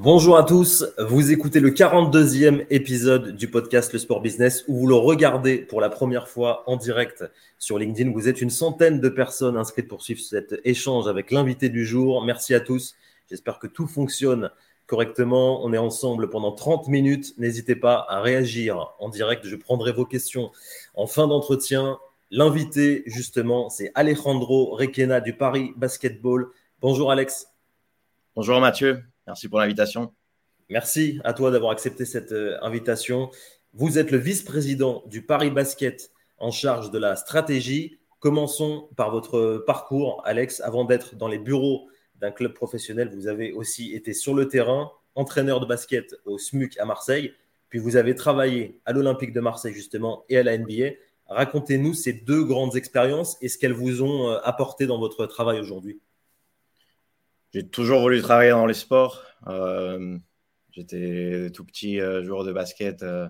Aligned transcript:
Bonjour 0.00 0.38
à 0.38 0.44
tous, 0.44 0.86
vous 0.96 1.32
écoutez 1.32 1.58
le 1.58 1.72
42e 1.72 2.66
épisode 2.70 3.34
du 3.34 3.50
podcast 3.50 3.92
Le 3.92 3.98
Sport 3.98 4.20
Business 4.20 4.64
où 4.68 4.76
vous 4.76 4.86
le 4.86 4.94
regardez 4.94 5.58
pour 5.58 5.80
la 5.80 5.88
première 5.90 6.28
fois 6.28 6.62
en 6.70 6.76
direct 6.76 7.24
sur 7.58 7.80
LinkedIn. 7.80 8.12
Vous 8.12 8.28
êtes 8.28 8.40
une 8.40 8.48
centaine 8.48 9.00
de 9.00 9.08
personnes 9.08 9.56
inscrites 9.56 9.88
pour 9.88 10.04
suivre 10.04 10.20
cet 10.20 10.54
échange 10.62 11.08
avec 11.08 11.32
l'invité 11.32 11.68
du 11.68 11.84
jour. 11.84 12.24
Merci 12.24 12.54
à 12.54 12.60
tous, 12.60 12.94
j'espère 13.28 13.58
que 13.58 13.66
tout 13.66 13.88
fonctionne 13.88 14.52
correctement. 14.86 15.64
On 15.64 15.72
est 15.72 15.78
ensemble 15.78 16.30
pendant 16.30 16.52
30 16.52 16.86
minutes. 16.86 17.34
N'hésitez 17.36 17.74
pas 17.74 18.06
à 18.08 18.20
réagir 18.20 18.94
en 19.00 19.08
direct, 19.08 19.48
je 19.48 19.56
prendrai 19.56 19.90
vos 19.90 20.06
questions 20.06 20.52
en 20.94 21.08
fin 21.08 21.26
d'entretien. 21.26 21.98
L'invité 22.30 23.02
justement, 23.06 23.68
c'est 23.68 23.90
Alejandro 23.96 24.76
Requena 24.76 25.20
du 25.20 25.32
Paris 25.32 25.72
Basketball. 25.76 26.50
Bonjour 26.80 27.10
Alex. 27.10 27.48
Bonjour 28.36 28.60
Mathieu. 28.60 29.02
Merci 29.28 29.46
pour 29.46 29.58
l'invitation. 29.58 30.14
Merci 30.70 31.20
à 31.22 31.34
toi 31.34 31.50
d'avoir 31.50 31.72
accepté 31.72 32.06
cette 32.06 32.32
euh, 32.32 32.56
invitation. 32.62 33.30
Vous 33.74 33.98
êtes 33.98 34.10
le 34.10 34.16
vice-président 34.16 35.02
du 35.04 35.20
Paris 35.20 35.50
Basket 35.50 36.12
en 36.38 36.50
charge 36.50 36.90
de 36.90 36.98
la 36.98 37.14
stratégie. 37.14 37.98
Commençons 38.20 38.88
par 38.96 39.10
votre 39.10 39.62
parcours, 39.66 40.22
Alex. 40.24 40.62
Avant 40.62 40.86
d'être 40.86 41.14
dans 41.14 41.28
les 41.28 41.36
bureaux 41.36 41.90
d'un 42.14 42.30
club 42.30 42.54
professionnel, 42.54 43.10
vous 43.14 43.26
avez 43.26 43.52
aussi 43.52 43.94
été 43.94 44.14
sur 44.14 44.32
le 44.32 44.48
terrain, 44.48 44.90
entraîneur 45.14 45.60
de 45.60 45.66
basket 45.66 46.16
au 46.24 46.38
SMUC 46.38 46.78
à 46.78 46.86
Marseille, 46.86 47.34
puis 47.68 47.80
vous 47.80 47.96
avez 47.96 48.14
travaillé 48.14 48.80
à 48.86 48.94
l'Olympique 48.94 49.34
de 49.34 49.40
Marseille 49.40 49.74
justement 49.74 50.24
et 50.30 50.38
à 50.38 50.42
la 50.42 50.56
NBA. 50.56 50.92
Racontez-nous 51.26 51.92
ces 51.92 52.14
deux 52.14 52.44
grandes 52.44 52.76
expériences 52.76 53.36
et 53.42 53.50
ce 53.50 53.58
qu'elles 53.58 53.74
vous 53.74 54.00
ont 54.00 54.30
euh, 54.30 54.38
apporté 54.42 54.86
dans 54.86 54.98
votre 54.98 55.26
travail 55.26 55.60
aujourd'hui. 55.60 56.00
J'ai 57.54 57.66
toujours 57.66 58.00
voulu 58.00 58.20
travailler 58.20 58.50
dans 58.50 58.66
les 58.66 58.74
sports. 58.74 59.24
Euh, 59.46 60.18
j'étais 60.70 61.50
tout 61.50 61.64
petit 61.64 61.98
euh, 62.00 62.22
joueur 62.22 62.44
de 62.44 62.52
basket. 62.52 63.02
Euh, 63.02 63.26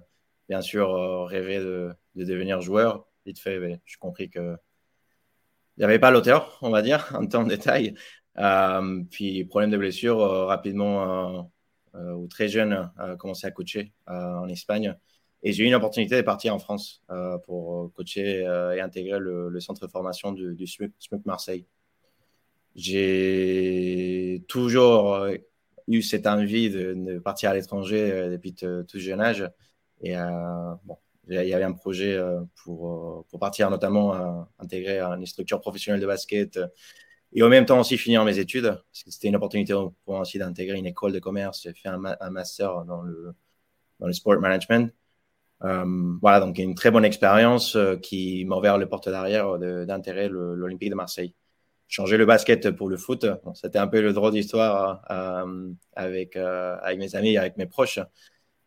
bien 0.48 0.60
sûr, 0.60 1.26
rêvé 1.26 1.58
de, 1.58 1.94
devenir 2.16 2.60
joueur. 2.60 3.06
Vite 3.26 3.38
fait, 3.38 3.80
j'ai 3.86 3.96
compris 3.98 4.28
que 4.28 4.56
il 5.76 5.80
n'y 5.82 5.84
avait 5.84 6.00
pas 6.00 6.10
l'auteur, 6.10 6.58
on 6.62 6.70
va 6.70 6.82
dire, 6.82 7.08
en 7.14 7.26
termes 7.26 7.48
de 7.48 7.56
taille. 7.56 7.94
puis, 9.10 9.44
problème 9.44 9.70
de 9.70 9.76
blessure, 9.76 10.18
rapidement 10.18 11.52
ou 11.94 12.26
très 12.28 12.48
jeune, 12.48 12.90
commencé 13.18 13.46
à 13.46 13.52
coacher 13.52 13.92
en 14.06 14.48
Espagne. 14.48 14.96
Et 15.44 15.52
j'ai 15.52 15.64
eu 15.64 15.66
une 15.68 15.74
opportunité 15.74 16.16
de 16.16 16.22
partir 16.22 16.54
en 16.54 16.58
France 16.58 17.04
pour 17.44 17.92
coacher 17.94 18.40
et 18.40 18.80
intégrer 18.80 19.20
le, 19.20 19.60
centre 19.60 19.86
de 19.86 19.90
formation 19.90 20.32
du, 20.32 20.56
du 20.56 20.66
SMUC 20.66 20.92
Marseille 21.26 21.66
j'ai 22.78 24.44
toujours 24.48 25.14
euh, 25.14 25.34
eu 25.88 26.00
cette 26.00 26.26
envie 26.28 26.70
de, 26.70 27.18
partir 27.18 27.50
à 27.50 27.54
l'étranger 27.54 28.12
euh, 28.12 28.30
depuis 28.30 28.54
tout 28.54 28.84
jeune 28.94 29.20
âge. 29.20 29.50
Et 30.00 30.16
euh, 30.16 30.74
il 31.28 31.34
y 31.48 31.54
avait 31.54 31.64
un 31.64 31.72
projet 31.72 32.18
pour, 32.64 33.26
pour 33.28 33.38
partir 33.38 33.68
notamment 33.68 34.48
intégrer 34.58 34.98
une 35.00 35.26
structure 35.26 35.60
professionnelle 35.60 36.00
de 36.00 36.06
basket 36.06 36.58
et 37.34 37.42
en 37.42 37.50
même 37.50 37.66
temps 37.66 37.80
aussi 37.80 37.98
finir 37.98 38.24
mes 38.24 38.38
études, 38.38 38.80
c'était 38.92 39.28
une 39.28 39.36
opportunité 39.36 39.74
pour 39.74 39.92
moi 40.06 40.20
aussi 40.20 40.38
d'intégrer 40.38 40.78
une 40.78 40.86
école 40.86 41.12
de 41.12 41.18
commerce. 41.18 41.60
J'ai 41.64 41.74
fait 41.74 41.90
un, 41.90 42.30
master 42.30 42.86
dans 42.86 43.02
le, 43.02 43.34
dans 44.00 44.06
le 44.06 44.12
sport 44.14 44.40
management. 44.40 44.90
voilà, 45.60 46.40
donc 46.40 46.56
une 46.58 46.74
très 46.74 46.90
bonne 46.90 47.04
expérience 47.04 47.76
qui 48.00 48.46
m'a 48.46 48.56
ouvert 48.56 48.78
les 48.78 48.86
portes 48.86 49.10
d'arrière 49.10 49.58
d'intégrer 49.58 50.30
l'Olympique 50.30 50.88
de 50.88 50.94
Marseille 50.94 51.34
changer 51.88 52.18
le 52.18 52.26
basket 52.26 52.70
pour 52.70 52.88
le 52.88 52.96
foot. 52.96 53.26
C'était 53.54 53.78
un 53.78 53.88
peu 53.88 54.00
le 54.00 54.12
droit 54.12 54.30
d'histoire 54.30 55.02
euh, 55.10 55.72
avec, 55.96 56.36
euh, 56.36 56.76
avec 56.82 56.98
mes 56.98 57.16
amis, 57.16 57.36
avec 57.36 57.56
mes 57.56 57.66
proches. 57.66 57.98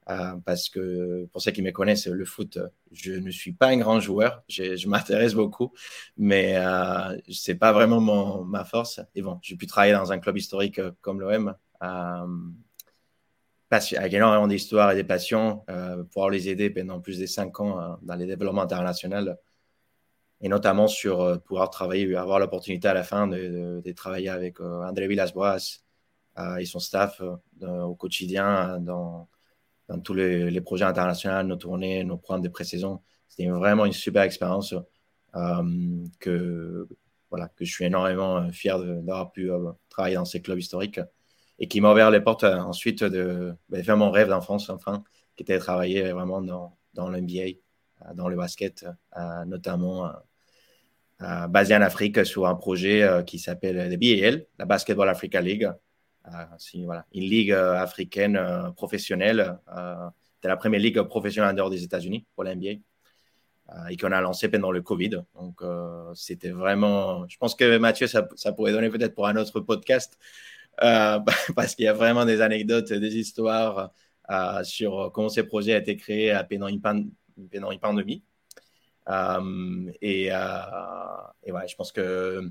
Euh, 0.09 0.35
parce 0.45 0.67
que 0.67 1.27
pour 1.31 1.41
ceux 1.41 1.51
qui 1.51 1.61
me 1.61 1.71
connaissent, 1.71 2.07
le 2.07 2.25
foot, 2.25 2.57
je 2.91 3.13
ne 3.13 3.29
suis 3.29 3.53
pas 3.53 3.67
un 3.67 3.77
grand 3.77 3.99
joueur. 3.99 4.43
Je, 4.49 4.87
m'intéresse 4.87 5.35
beaucoup, 5.35 5.71
mais 6.17 6.57
euh, 6.57 7.15
ce 7.29 7.51
n'est 7.51 7.57
pas 7.57 7.71
vraiment 7.71 8.01
mon, 8.01 8.43
ma 8.43 8.65
force. 8.65 8.99
Et 9.15 9.21
bon, 9.21 9.39
j'ai 9.43 9.55
pu 9.55 9.67
travailler 9.67 9.93
dans 9.93 10.11
un 10.11 10.17
club 10.17 10.37
historique 10.37 10.81
comme 11.01 11.21
l'OM, 11.21 11.55
avec 13.69 14.13
énormément 14.13 14.47
d'histoires 14.47 14.91
et 14.91 14.95
des 14.95 15.03
passions, 15.03 15.63
pour 16.11 16.31
les 16.31 16.49
aider 16.49 16.71
pendant 16.71 16.99
plus 16.99 17.19
de 17.19 17.27
cinq 17.27 17.59
ans 17.59 17.97
dans 18.01 18.15
les 18.15 18.25
développements 18.25 18.63
internationaux 18.63 19.35
et 20.41 20.49
notamment 20.49 20.87
sur 20.87 21.21
euh, 21.21 21.37
pouvoir 21.37 21.69
travailler, 21.69 22.15
avoir 22.15 22.39
l'opportunité 22.39 22.87
à 22.87 22.93
la 22.93 23.03
fin 23.03 23.27
de, 23.27 23.81
de, 23.83 23.91
travailler 23.91 24.29
avec 24.29 24.59
euh, 24.59 24.83
André 24.83 25.07
Villas-Boas 25.07 25.81
euh, 26.39 26.55
et 26.57 26.65
son 26.65 26.79
staff 26.79 27.21
au 27.61 27.95
quotidien 27.95 28.79
dans, 28.79 29.29
dans 29.87 29.99
tous 29.99 30.13
les, 30.13 30.61
projets 30.61 30.85
internationaux, 30.85 31.43
nos 31.43 31.55
tournées, 31.57 32.03
nos 32.03 32.17
programmes 32.17 32.41
de 32.41 32.49
pré-saison. 32.49 33.01
C'était 33.27 33.49
vraiment 33.49 33.85
une 33.85 33.93
super 33.93 34.23
expérience 34.23 34.73
que, 36.19 36.87
voilà, 37.29 37.47
que 37.49 37.63
je 37.63 37.71
suis 37.71 37.85
énormément 37.85 38.51
fier 38.51 38.79
d'avoir 38.79 39.31
pu 39.31 39.49
travailler 39.89 40.15
dans 40.15 40.25
ces 40.25 40.41
clubs 40.41 40.59
historiques 40.59 40.99
et 41.59 41.67
qui 41.67 41.79
m'a 41.81 41.91
ouvert 41.91 42.11
les 42.11 42.19
portes 42.19 42.43
ensuite 42.43 43.03
de, 43.03 43.53
ben, 43.69 43.83
faire 43.83 43.97
mon 43.97 44.11
rêve 44.11 44.27
d'enfance, 44.29 44.69
enfin, 44.69 45.03
qui 45.35 45.43
était 45.43 45.55
de 45.55 45.59
travailler 45.59 46.11
vraiment 46.11 46.41
dans, 46.41 46.77
dans 46.93 47.09
l'NBA, 47.09 47.59
dans 48.15 48.27
le 48.27 48.35
basket, 48.35 48.85
notamment 49.45 50.07
euh, 50.07 50.09
basé 51.49 51.75
en 51.75 51.81
Afrique 51.81 52.25
sur 52.25 52.47
un 52.47 52.55
projet 52.55 53.03
euh, 53.03 53.23
qui 53.23 53.39
s'appelle 53.39 53.75
la 53.75 53.97
BAL, 53.97 54.45
la 54.57 54.65
Basketball 54.65 55.09
Africa 55.09 55.41
League. 55.41 55.69
Euh, 56.27 57.01
une 57.13 57.23
ligue 57.23 57.51
africaine 57.51 58.39
professionnelle. 58.75 59.57
C'est 60.41 60.47
la 60.47 60.57
première 60.57 60.79
ligue 60.79 61.01
professionnelle 61.01 61.51
en 61.51 61.55
dehors 61.55 61.69
des 61.69 61.83
États-Unis 61.83 62.25
pour 62.35 62.43
la 62.43 62.55
NBA 62.55 62.79
et 63.89 63.97
qu'on 63.97 64.11
a 64.11 64.21
lancé 64.21 64.49
pendant 64.49 64.71
le 64.71 64.81
Covid. 64.81 65.23
Donc, 65.33 65.63
c'était 66.13 66.51
vraiment. 66.51 67.27
Je 67.27 67.37
pense 67.37 67.55
que 67.55 67.77
Mathieu, 67.79 68.05
ça, 68.05 68.23
pourrait 68.55 68.71
donner 68.71 68.91
peut-être 68.91 69.15
pour 69.15 69.27
un 69.27 69.35
autre 69.35 69.61
podcast 69.61 70.19
parce 70.79 71.73
qu'il 71.75 71.85
y 71.85 71.87
a 71.87 71.93
vraiment 71.93 72.25
des 72.25 72.41
anecdotes, 72.41 72.93
des 72.93 73.17
histoires 73.17 73.91
sur 74.61 75.11
comment 75.11 75.29
ces 75.29 75.43
projets 75.43 75.75
ont 75.75 75.79
été 75.79 75.97
créés 75.97 76.39
pendant 76.47 76.67
une, 76.67 76.81
pendant 76.81 77.71
une 77.71 77.79
pandémie. 77.79 78.23
Euh, 79.09 79.91
et, 80.01 80.29
euh, 80.31 80.37
et 81.43 81.51
ouais, 81.51 81.67
je 81.67 81.75
pense 81.75 81.91
que 81.91 82.49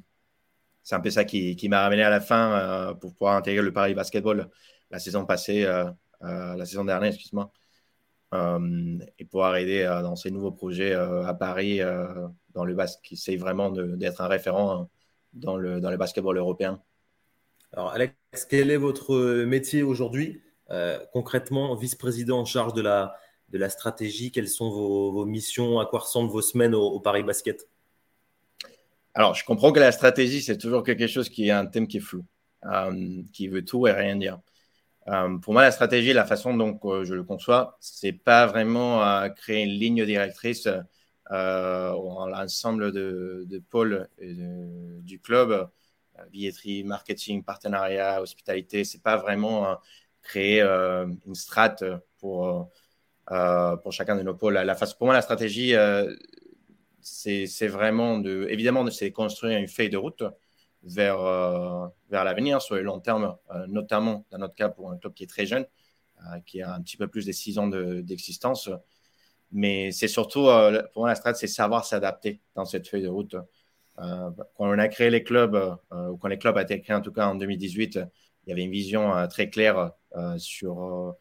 c'est 0.83 0.94
un 0.94 1.00
peu 1.00 1.11
ça 1.11 1.25
qui, 1.25 1.56
qui 1.56 1.69
m'a 1.69 1.83
ramené 1.83 2.03
à 2.03 2.11
la 2.11 2.21
fin 2.21 2.53
euh, 2.53 2.94
pour 2.94 3.15
pouvoir 3.15 3.37
intégrer 3.37 3.62
le 3.62 3.72
Paris 3.72 3.94
Basketball 3.94 4.49
la 4.91 4.99
saison 4.99 5.25
passée, 5.25 5.62
la 6.21 6.65
saison 6.66 6.84
dernière, 6.84 7.10
excuse-moi. 7.10 7.53
et 8.33 9.25
pouvoir 9.25 9.55
aider 9.55 9.84
dans 10.03 10.16
ces 10.16 10.33
nouveaux 10.33 10.50
projets 10.50 10.94
à 10.94 11.33
Paris, 11.33 11.81
dans 12.55 12.65
le 12.65 12.75
basket, 12.75 13.00
qui 13.05 13.15
essaye 13.15 13.37
vraiment 13.37 13.71
d'être 13.71 14.21
un 14.21 14.27
référent 14.27 14.91
dans, 15.33 15.56
le, 15.56 15.81
dans 15.81 15.93
le 15.93 15.97
basketball 15.97 16.37
européen. 16.37 16.83
Alors, 17.72 17.91
Alex, 17.93 18.16
quel 18.49 18.72
est 18.72 18.77
votre 18.77 19.44
métier 19.44 19.84
aujourd'hui? 19.84 20.43
Concrètement, 21.12 21.77
vice-président 21.77 22.41
en 22.41 22.44
charge 22.44 22.75
de 22.75 22.83
la, 22.83 23.15
de 23.50 23.59
la 23.59 23.69
stratégie 23.69 24.31
Quelles 24.31 24.49
sont 24.49 24.71
vos, 24.71 25.25
missions 25.27 25.78
À 25.81 25.87
quoi 25.87 26.00
ressemblent 26.00 26.31
vos 26.31 26.43
semaines 26.43 26.75
au, 26.75 27.00
Paris 27.00 27.22
Basket? 27.22 27.69
Alors, 29.15 29.34
je 29.34 29.44
comprends 29.44 29.72
que 29.72 29.81
la 29.81 29.93
stratégie, 29.93 30.41
c'est 30.41 30.59
toujours 30.59 30.84
quelque 30.84 31.06
chose 31.06 31.28
qui 31.28 31.49
est 31.49 31.50
un 31.50 31.66
thème 31.66 31.89
qui 31.89 31.97
est 31.97 32.00
flou, 32.00 32.25
euh, 32.65 33.22
qui 33.33 33.49
veut 33.49 33.65
tout 33.65 33.87
et 33.89 33.93
rien 33.93 34.16
dire. 34.16 34.39
Euh, 35.09 35.39
pour 35.39 35.53
moi, 35.53 35.62
la 35.62 35.72
stratégie, 35.72 36.12
la 36.12 36.25
façon 36.25 36.56
dont 36.56 36.78
euh, 36.84 37.05
je 37.05 37.15
le 37.15 37.25
conçois, 37.25 37.77
c'est 37.81 38.12
pas 38.12 38.47
vraiment 38.47 39.28
créer 39.34 39.65
une 39.65 39.71
ligne 39.71 40.05
directrice 40.05 40.69
en 41.28 42.27
l'ensemble 42.27 42.93
de, 42.93 43.44
de, 43.49 43.59
pôles 43.59 44.09
du 44.21 45.21
club, 45.21 45.69
billetterie, 46.31 46.84
marketing, 46.84 47.43
partenariat, 47.43 48.21
hospitalité. 48.22 48.84
C'est 48.84 49.03
pas 49.03 49.16
vraiment 49.16 49.77
créer 50.22 50.60
une 50.63 51.34
strate 51.34 51.84
pour 52.19 52.71
euh, 53.30 53.77
pour 53.77 53.92
chacun 53.92 54.16
de 54.16 54.22
nos 54.22 54.34
pôles. 54.34 54.60
Pour 54.98 55.06
moi, 55.06 55.15
la 55.15 55.22
stratégie, 55.22 55.77
euh, 55.77 56.12
c'est 57.00 57.68
vraiment 57.68 58.18
de, 58.18 58.48
évidemment, 58.50 58.88
c'est 58.91 59.12
construire 59.12 59.56
une 59.56 59.68
feuille 59.68 59.88
de 59.88 59.97
route 59.97 60.24
vers, 60.82 61.21
euh, 61.21 61.86
vers 62.10 62.24
l'avenir 62.24 62.60
sur 62.60 62.74
le 62.74 62.82
long 62.82 62.98
terme, 62.98 63.36
notamment 63.68 64.27
dans 64.32 64.38
notre 64.38 64.54
cas 64.54 64.68
pour 64.68 64.91
un 64.91 64.97
club 64.97 65.15
qui 65.15 65.22
est 65.22 65.28
très 65.28 65.47
jeune, 65.47 65.65
qui 66.44 66.60
a 66.60 66.74
un 66.74 66.82
petit 66.82 66.97
peu 66.97 67.06
plus 67.06 67.24
de 67.24 67.30
six 67.30 67.59
ans 67.59 67.68
d'existence. 67.68 68.68
Mais 69.53 69.92
c'est 69.92 70.09
surtout, 70.09 70.48
pour 70.92 71.03
moi, 71.03 71.10
la 71.10 71.15
stratégie, 71.15 71.41
c'est 71.42 71.54
savoir 71.54 71.84
s'adapter 71.84 72.41
dans 72.56 72.65
cette 72.65 72.88
feuille 72.88 73.03
de 73.03 73.09
route. 73.09 73.36
quand 73.97 74.34
on 74.59 74.78
a 74.78 74.88
créé 74.88 75.09
les 75.09 75.22
clubs, 75.22 75.78
ou 75.92 76.16
quand 76.16 76.28
les 76.28 76.38
clubs 76.38 76.56
ont 76.56 76.60
été 76.60 76.80
créés 76.80 76.97
en 76.97 77.00
tout 77.00 77.12
cas 77.12 77.28
en 77.28 77.36
2018, 77.36 78.00
il 78.47 78.48
y 78.48 78.53
avait 78.53 78.65
une 78.65 78.72
vision 78.72 79.12
très 79.28 79.50
claire 79.50 79.92
sur 80.36 81.16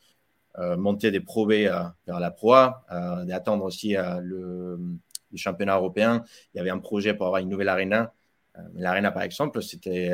monter 0.77 1.11
des 1.11 1.19
Pro 1.19 1.50
euh, 1.50 1.83
vers 2.07 2.19
la 2.19 2.31
proie, 2.31 2.85
euh, 2.91 3.25
d'attendre 3.25 3.63
aussi 3.65 3.95
le, 4.21 4.77
championnat 5.35 5.75
européen. 5.75 6.23
Il 6.53 6.57
y 6.57 6.59
avait 6.59 6.71
un 6.71 6.79
projet 6.79 7.13
pour 7.13 7.27
avoir 7.27 7.41
une 7.41 7.50
nouvelle 7.50 7.69
arena. 7.69 8.13
L'arena, 8.73 9.11
par 9.11 9.21
exemple, 9.21 9.61
c'était 9.61 10.11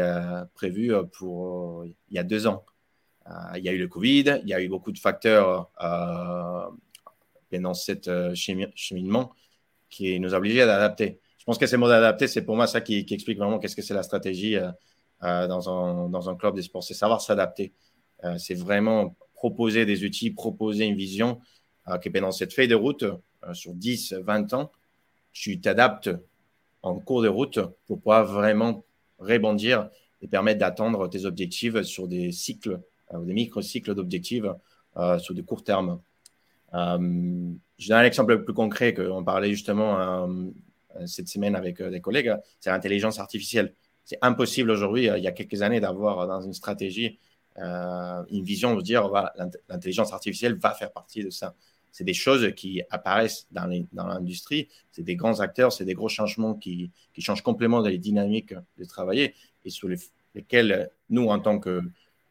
prévu 0.53 0.92
pour 1.13 1.86
il 1.86 1.95
y 2.12 2.19
a 2.19 2.24
deux 2.24 2.47
ans. 2.47 2.65
il 3.56 3.63
y 3.63 3.69
a 3.69 3.71
eu 3.71 3.77
le 3.77 3.88
Covid, 3.88 4.42
il 4.44 4.50
y 4.50 4.53
a 4.53 4.62
eu 4.62 4.68
beaucoup 4.68 4.92
de 4.92 5.00
facteurs 5.00 5.71
pendant 7.50 7.74
cet 7.74 8.09
cheminement 8.36 9.31
qui 9.89 10.19
nous 10.19 10.33
obligés 10.33 10.63
à 10.63 10.75
adapter. 10.75 11.21
Je 11.39 11.45
pense 11.45 11.57
que 11.57 11.65
ces 11.65 11.77
mots 11.77 11.88
d'adapter, 11.88 12.27
c'est 12.27 12.44
pour 12.44 12.57
moi 12.57 12.68
ça 12.68 12.81
qui, 12.81 13.06
explique 13.09 13.38
vraiment 13.38 13.57
qu'est-ce 13.57 13.75
que 13.77 13.81
c'est 13.81 13.94
la 13.94 14.03
stratégie 14.03 14.57
dans, 15.21 15.69
un, 15.69 16.09
dans 16.09 16.30
un 16.30 16.36
club 16.36 16.57
de 16.57 16.62
sport, 16.62 16.83
c'est 16.83 16.94
savoir 16.94 17.21
s'adapter. 17.21 17.74
c'est 18.38 18.56
vraiment 18.56 19.15
proposer 19.45 19.86
des 19.86 20.03
outils, 20.03 20.31
proposer 20.31 20.86
une 20.86 20.95
vision 20.95 21.39
que 22.01 22.09
pendant 22.09 22.31
cette 22.31 22.51
feuille 22.51 22.68
de 22.68 22.75
route, 22.75 23.06
sur 23.53 23.75
10, 23.75 24.13
20 24.13 24.53
ans, 24.53 24.71
tu 25.33 25.62
t'adaptes 25.62 26.09
en 26.81 27.00
cours 27.00 27.21
de 27.21 27.27
route 27.27 27.59
pour 27.86 28.00
pouvoir 28.00 28.25
vraiment 28.25 28.83
rebondir 29.19 29.89
et 30.21 30.27
permettre 30.27 30.59
d'atteindre 30.59 31.07
tes 31.09 31.25
objectifs 31.25 31.81
sur 31.83 32.07
des 32.07 32.31
cycles, 32.31 32.80
euh, 33.13 33.19
des 33.25 33.33
micro-cycles 33.33 33.94
d'objectifs 33.94 34.45
euh, 34.97 35.19
sur 35.19 35.36
des 35.36 35.44
courts 35.44 35.63
termes. 35.63 36.00
Euh, 36.74 37.51
je 37.77 37.89
donne 37.89 37.97
un 37.97 38.03
exemple 38.03 38.44
plus 38.44 38.53
concret 38.53 38.95
qu'on 38.95 39.24
parlait 39.24 39.51
justement 39.51 40.27
cette 41.06 41.27
semaine 41.27 41.56
avec 41.56 41.83
des 41.83 42.00
collègues, 42.00 42.33
c'est 42.59 42.69
l'intelligence 42.71 43.19
artificielle. 43.19 43.75
C'est 44.06 44.18
impossible 44.21 44.71
aujourd'hui, 44.71 45.07
il 45.07 45.24
y 45.24 45.27
a 45.27 45.31
quelques 45.31 45.62
années, 45.62 45.81
d'avoir 45.81 46.25
dans 46.25 46.42
une 46.42 46.53
stratégie 46.53 47.19
une 47.57 48.44
vision 48.44 48.75
de 48.75 48.81
dire 48.81 49.10
l'intelligence 49.69 50.12
artificielle 50.12 50.56
va 50.56 50.74
faire 50.74 50.92
partie 50.92 51.24
de 51.24 51.30
ça 51.30 51.56
c'est 51.96 52.04
des 52.04 52.13
choses 52.13 52.54
qui 52.57 52.81
apparaissent 52.90 53.48
dans 53.52 53.68
l'industrie. 53.94 54.68
C'est 54.92 55.02
des 55.02 55.16
grands 55.16 55.40
acteurs, 55.40 55.72
c'est 55.72 55.86
des 55.86 55.94
gros 55.94 56.10
changements 56.10 56.54
qui, 56.54 56.92
changent 57.19 57.42
complètement 57.42 57.80
les 57.80 57.98
dynamiques 57.98 58.54
de 58.78 58.84
travailler 58.84 59.34
et 59.63 59.69
sur 59.69 59.88
lesquels 60.36 60.90
nous, 61.10 61.30
en 61.30 61.40
tant 61.40 61.57
que, 61.57 61.80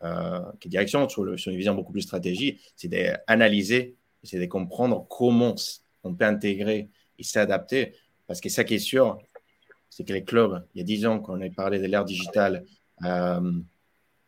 euh, 0.03 0.41
direction, 0.67 1.09
sur, 1.09 1.25
une 1.25 1.57
vision 1.57 1.75
beaucoup 1.75 1.93
plus 1.93 2.03
stratégique, 2.03 2.61
c'est 2.77 2.89
d'analyser, 2.89 3.97
c'est 4.23 4.39
de 4.39 4.45
comprendre 4.45 5.07
comment 5.09 5.55
on 6.03 6.13
peut 6.13 6.27
intégrer 6.27 6.91
et 7.19 7.23
s'adapter. 7.23 7.95
Parce 8.27 8.43
que 8.43 8.51
ça 8.51 8.65
qui 8.65 8.75
est 8.75 8.79
sûr, 8.79 9.17
c'est 9.89 10.05
que 10.05 10.13
les 10.13 10.25
clubs, 10.25 10.63
il 10.75 10.81
y 10.81 10.83
a 10.83 10.85
dix 10.85 11.07
ans, 11.07 11.21
qu'on 11.21 11.41
a 11.41 11.49
parlé 11.49 11.79
de 11.79 11.87
l'ère 11.87 12.05
digitale, 12.05 12.67
euh, 13.03 13.51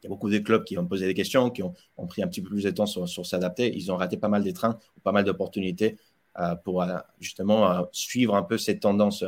y 0.07 0.09
a 0.09 0.15
beaucoup 0.15 0.31
de 0.31 0.39
clubs 0.39 0.65
qui 0.65 0.79
ont 0.79 0.87
posé 0.87 1.07
des 1.07 1.15
questions, 1.15 1.51
qui 1.51 1.63
ont, 1.63 1.75
pris 2.07 2.23
un 2.23 2.29
petit 2.29 2.41
peu 2.41 2.49
plus 2.49 2.65
de 2.65 2.71
temps 2.71 2.87
sur, 2.87 3.27
s'adapter. 3.27 3.77
Ils 3.77 3.91
ont 3.93 3.97
raté 3.97 4.17
pas 4.17 4.29
mal 4.29 4.43
des 4.43 4.53
trains, 4.53 4.79
pas 5.03 5.13
mal 5.13 5.25
d'opportunités 5.25 5.97
euh, 6.39 6.55
pour 6.57 6.83
euh, 6.83 6.99
justement 7.21 7.71
euh, 7.71 7.83
suivre 7.93 8.35
un 8.35 8.43
peu 8.43 8.59
cette 8.59 8.81
tendance. 8.81 9.25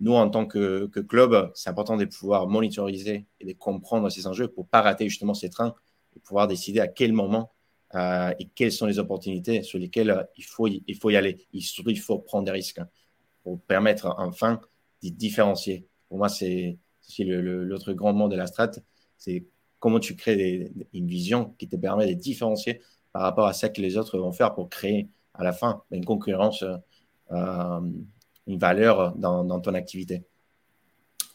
Nous, 0.00 0.14
en 0.14 0.28
tant 0.28 0.46
que, 0.46 0.86
club, 0.86 1.50
c'est 1.54 1.70
important 1.70 1.96
de 1.96 2.04
pouvoir 2.04 2.48
monitoriser 2.48 3.26
et 3.40 3.46
de 3.46 3.52
comprendre 3.52 4.08
ces 4.10 4.26
enjeux 4.26 4.48
pour 4.48 4.64
ne 4.64 4.68
pas 4.68 4.82
rater 4.82 5.08
justement 5.08 5.34
ces 5.34 5.50
trains 5.50 5.74
et 6.16 6.20
pouvoir 6.20 6.48
décider 6.48 6.80
à 6.80 6.88
quel 6.88 7.12
moment 7.12 7.52
et 7.94 8.48
quelles 8.56 8.72
sont 8.72 8.86
les 8.86 8.98
opportunités 8.98 9.62
sur 9.62 9.78
lesquelles 9.78 10.26
il 10.36 10.42
faut, 10.44 10.66
il 10.66 10.96
faut 11.00 11.10
y 11.10 11.16
aller. 11.16 11.46
Il, 11.52 11.62
faut 12.00 12.18
prendre 12.18 12.44
des 12.44 12.50
risques 12.50 12.80
pour 13.44 13.60
permettre 13.60 14.12
enfin 14.18 14.60
de 15.00 15.10
différencier. 15.10 15.86
Pour 16.08 16.18
moi, 16.18 16.28
c'est 16.28 16.76
l'autre 17.20 17.92
grand 17.92 18.12
monde 18.12 18.32
de 18.32 18.36
la 18.36 18.48
strate. 18.48 18.80
C'est 19.16 19.44
comment 19.84 20.00
tu 20.00 20.16
crées 20.16 20.72
une 20.94 21.06
vision 21.06 21.54
qui 21.58 21.68
te 21.68 21.76
permet 21.76 22.06
de 22.06 22.18
différencier 22.18 22.80
par 23.12 23.20
rapport 23.20 23.46
à 23.46 23.52
ce 23.52 23.66
que 23.66 23.82
les 23.82 23.98
autres 23.98 24.16
vont 24.16 24.32
faire 24.32 24.54
pour 24.54 24.70
créer 24.70 25.10
à 25.34 25.44
la 25.44 25.52
fin 25.52 25.82
une 25.90 26.06
concurrence, 26.06 26.64
euh, 27.30 27.80
une 28.46 28.58
valeur 28.58 29.14
dans, 29.14 29.60
ton 29.60 29.74
activité. 29.74 30.22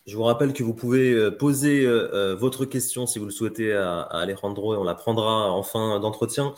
Je 0.08 0.16
vous 0.16 0.24
rappelle 0.24 0.54
que 0.54 0.64
vous 0.64 0.74
pouvez 0.74 1.14
euh, 1.14 1.30
poser 1.30 1.86
euh, 1.86 2.34
votre 2.34 2.66
question 2.66 3.06
si 3.06 3.20
vous 3.20 3.26
le 3.26 3.32
souhaitez 3.32 3.72
à, 3.72 4.02
Alejandro 4.02 4.74
et 4.74 4.78
on 4.78 4.84
la 4.84 4.96
prendra 4.96 5.52
en 5.52 5.62
fin 5.62 6.00
d'entretien. 6.00 6.56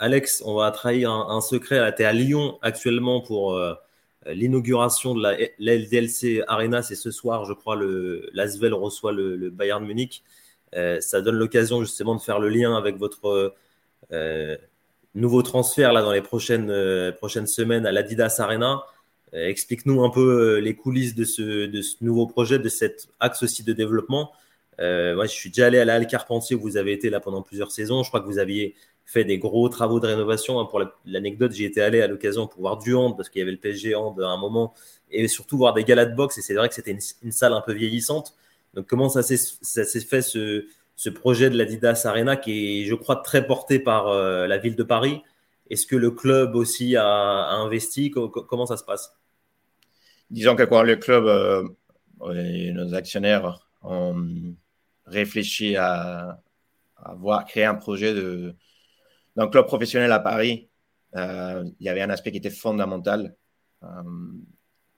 Alex, 0.00 0.42
on 0.44 0.54
va 0.54 0.72
trahir 0.72 1.12
un, 1.12 1.40
secret. 1.40 1.94
Tu 1.94 2.02
es 2.02 2.04
à 2.04 2.12
Lyon 2.12 2.58
actuellement 2.62 3.20
pour 3.20 3.60
l'inauguration 4.26 5.14
de 5.14 5.22
la 5.22 5.36
LDLC 5.76 6.44
Arena. 6.46 6.82
C'est 6.82 6.94
ce 6.96 7.10
soir, 7.10 7.44
je 7.44 7.52
crois, 7.52 7.76
l'Asvel 8.32 8.74
reçoit 8.74 9.10
le 9.10 9.50
Bayern 9.50 9.84
Munich. 9.84 10.22
Euh, 10.76 11.00
ça 11.00 11.20
donne 11.20 11.36
l'occasion 11.36 11.82
justement 11.82 12.14
de 12.14 12.20
faire 12.20 12.38
le 12.38 12.48
lien 12.48 12.76
avec 12.76 12.96
votre 12.96 13.54
euh, 14.12 14.56
nouveau 15.14 15.42
transfert 15.42 15.92
là 15.92 16.02
dans 16.02 16.12
les 16.12 16.22
prochaines, 16.22 16.70
euh, 16.70 17.12
prochaines 17.12 17.46
semaines 17.46 17.86
à 17.86 17.92
l'Adidas 17.92 18.36
Arena. 18.38 18.82
Explique-nous 19.32 20.02
un 20.02 20.10
peu 20.10 20.58
les 20.58 20.74
coulisses 20.74 21.14
de 21.14 21.24
ce, 21.24 21.66
de 21.66 21.82
ce, 21.82 21.96
nouveau 22.00 22.26
projet, 22.26 22.58
de 22.58 22.68
cet 22.68 23.08
axe 23.20 23.44
aussi 23.44 23.62
de 23.62 23.72
développement. 23.72 24.32
moi, 24.80 25.24
je 25.26 25.30
suis 25.30 25.50
déjà 25.50 25.66
allé 25.66 25.78
à 25.78 25.84
la 25.84 25.94
Halle 25.94 26.08
Carpentier 26.08 26.56
où 26.56 26.60
vous 26.60 26.76
avez 26.76 26.92
été 26.92 27.10
là 27.10 27.20
pendant 27.20 27.40
plusieurs 27.40 27.70
saisons. 27.70 28.02
Je 28.02 28.08
crois 28.08 28.20
que 28.20 28.26
vous 28.26 28.38
aviez 28.38 28.74
fait 29.10 29.24
des 29.24 29.38
gros 29.38 29.68
travaux 29.68 29.98
de 29.98 30.06
rénovation. 30.06 30.60
Hein, 30.60 30.66
pour 30.66 30.82
l'anecdote, 31.04 31.52
j'y 31.52 31.64
étais 31.64 31.80
allé 31.80 32.00
à 32.00 32.06
l'occasion 32.06 32.46
pour 32.46 32.60
voir 32.60 32.78
du 32.78 32.94
hand 32.94 33.16
parce 33.16 33.28
qu'il 33.28 33.40
y 33.40 33.42
avait 33.42 33.50
le 33.50 33.58
PSG 33.58 33.94
hand 33.94 34.20
à 34.20 34.28
un 34.28 34.36
moment 34.36 34.72
et 35.10 35.26
surtout 35.26 35.56
voir 35.58 35.74
des 35.74 35.84
galas 35.84 36.06
de 36.06 36.14
boxe. 36.14 36.38
Et 36.38 36.42
c'est 36.42 36.54
vrai 36.54 36.68
que 36.68 36.74
c'était 36.74 36.96
une, 37.22 37.32
salle 37.32 37.52
un 37.52 37.60
peu 37.60 37.72
vieillissante. 37.72 38.34
Donc, 38.74 38.86
comment 38.86 39.08
ça 39.08 39.22
s'est 39.22 40.00
fait 40.00 40.22
ce, 40.22 41.08
projet 41.14 41.50
de 41.50 41.58
l'Adidas 41.58 42.02
Arena 42.04 42.36
qui 42.36 42.82
est, 42.82 42.84
je 42.84 42.94
crois, 42.94 43.16
très 43.16 43.46
porté 43.46 43.78
par 43.78 44.08
euh, 44.08 44.46
la 44.46 44.58
ville 44.58 44.76
de 44.76 44.82
Paris? 44.82 45.22
Est-ce 45.68 45.86
que 45.86 45.96
le 45.96 46.10
club 46.10 46.54
aussi 46.54 46.96
a, 46.96 47.06
investi? 47.06 48.10
Comment 48.10 48.66
ça 48.66 48.76
se 48.76 48.84
passe? 48.84 49.16
Disons 50.30 50.54
que 50.54 50.62
quoi, 50.62 50.84
le 50.84 50.96
club 50.96 51.26
euh, 51.26 51.68
et 52.34 52.72
nos 52.72 52.94
actionnaires 52.94 53.68
ont 53.82 54.54
réfléchi 55.06 55.76
à, 55.76 56.40
créer 57.48 57.64
un 57.64 57.74
projet 57.74 58.14
de, 58.14 58.54
d'un 59.36 59.48
club 59.48 59.66
professionnel 59.66 60.12
à 60.12 60.20
Paris. 60.20 60.68
Euh, 61.16 61.64
il 61.80 61.86
y 61.86 61.88
avait 61.88 62.02
un 62.02 62.10
aspect 62.10 62.30
qui 62.30 62.38
était 62.38 62.50
fondamental, 62.50 63.34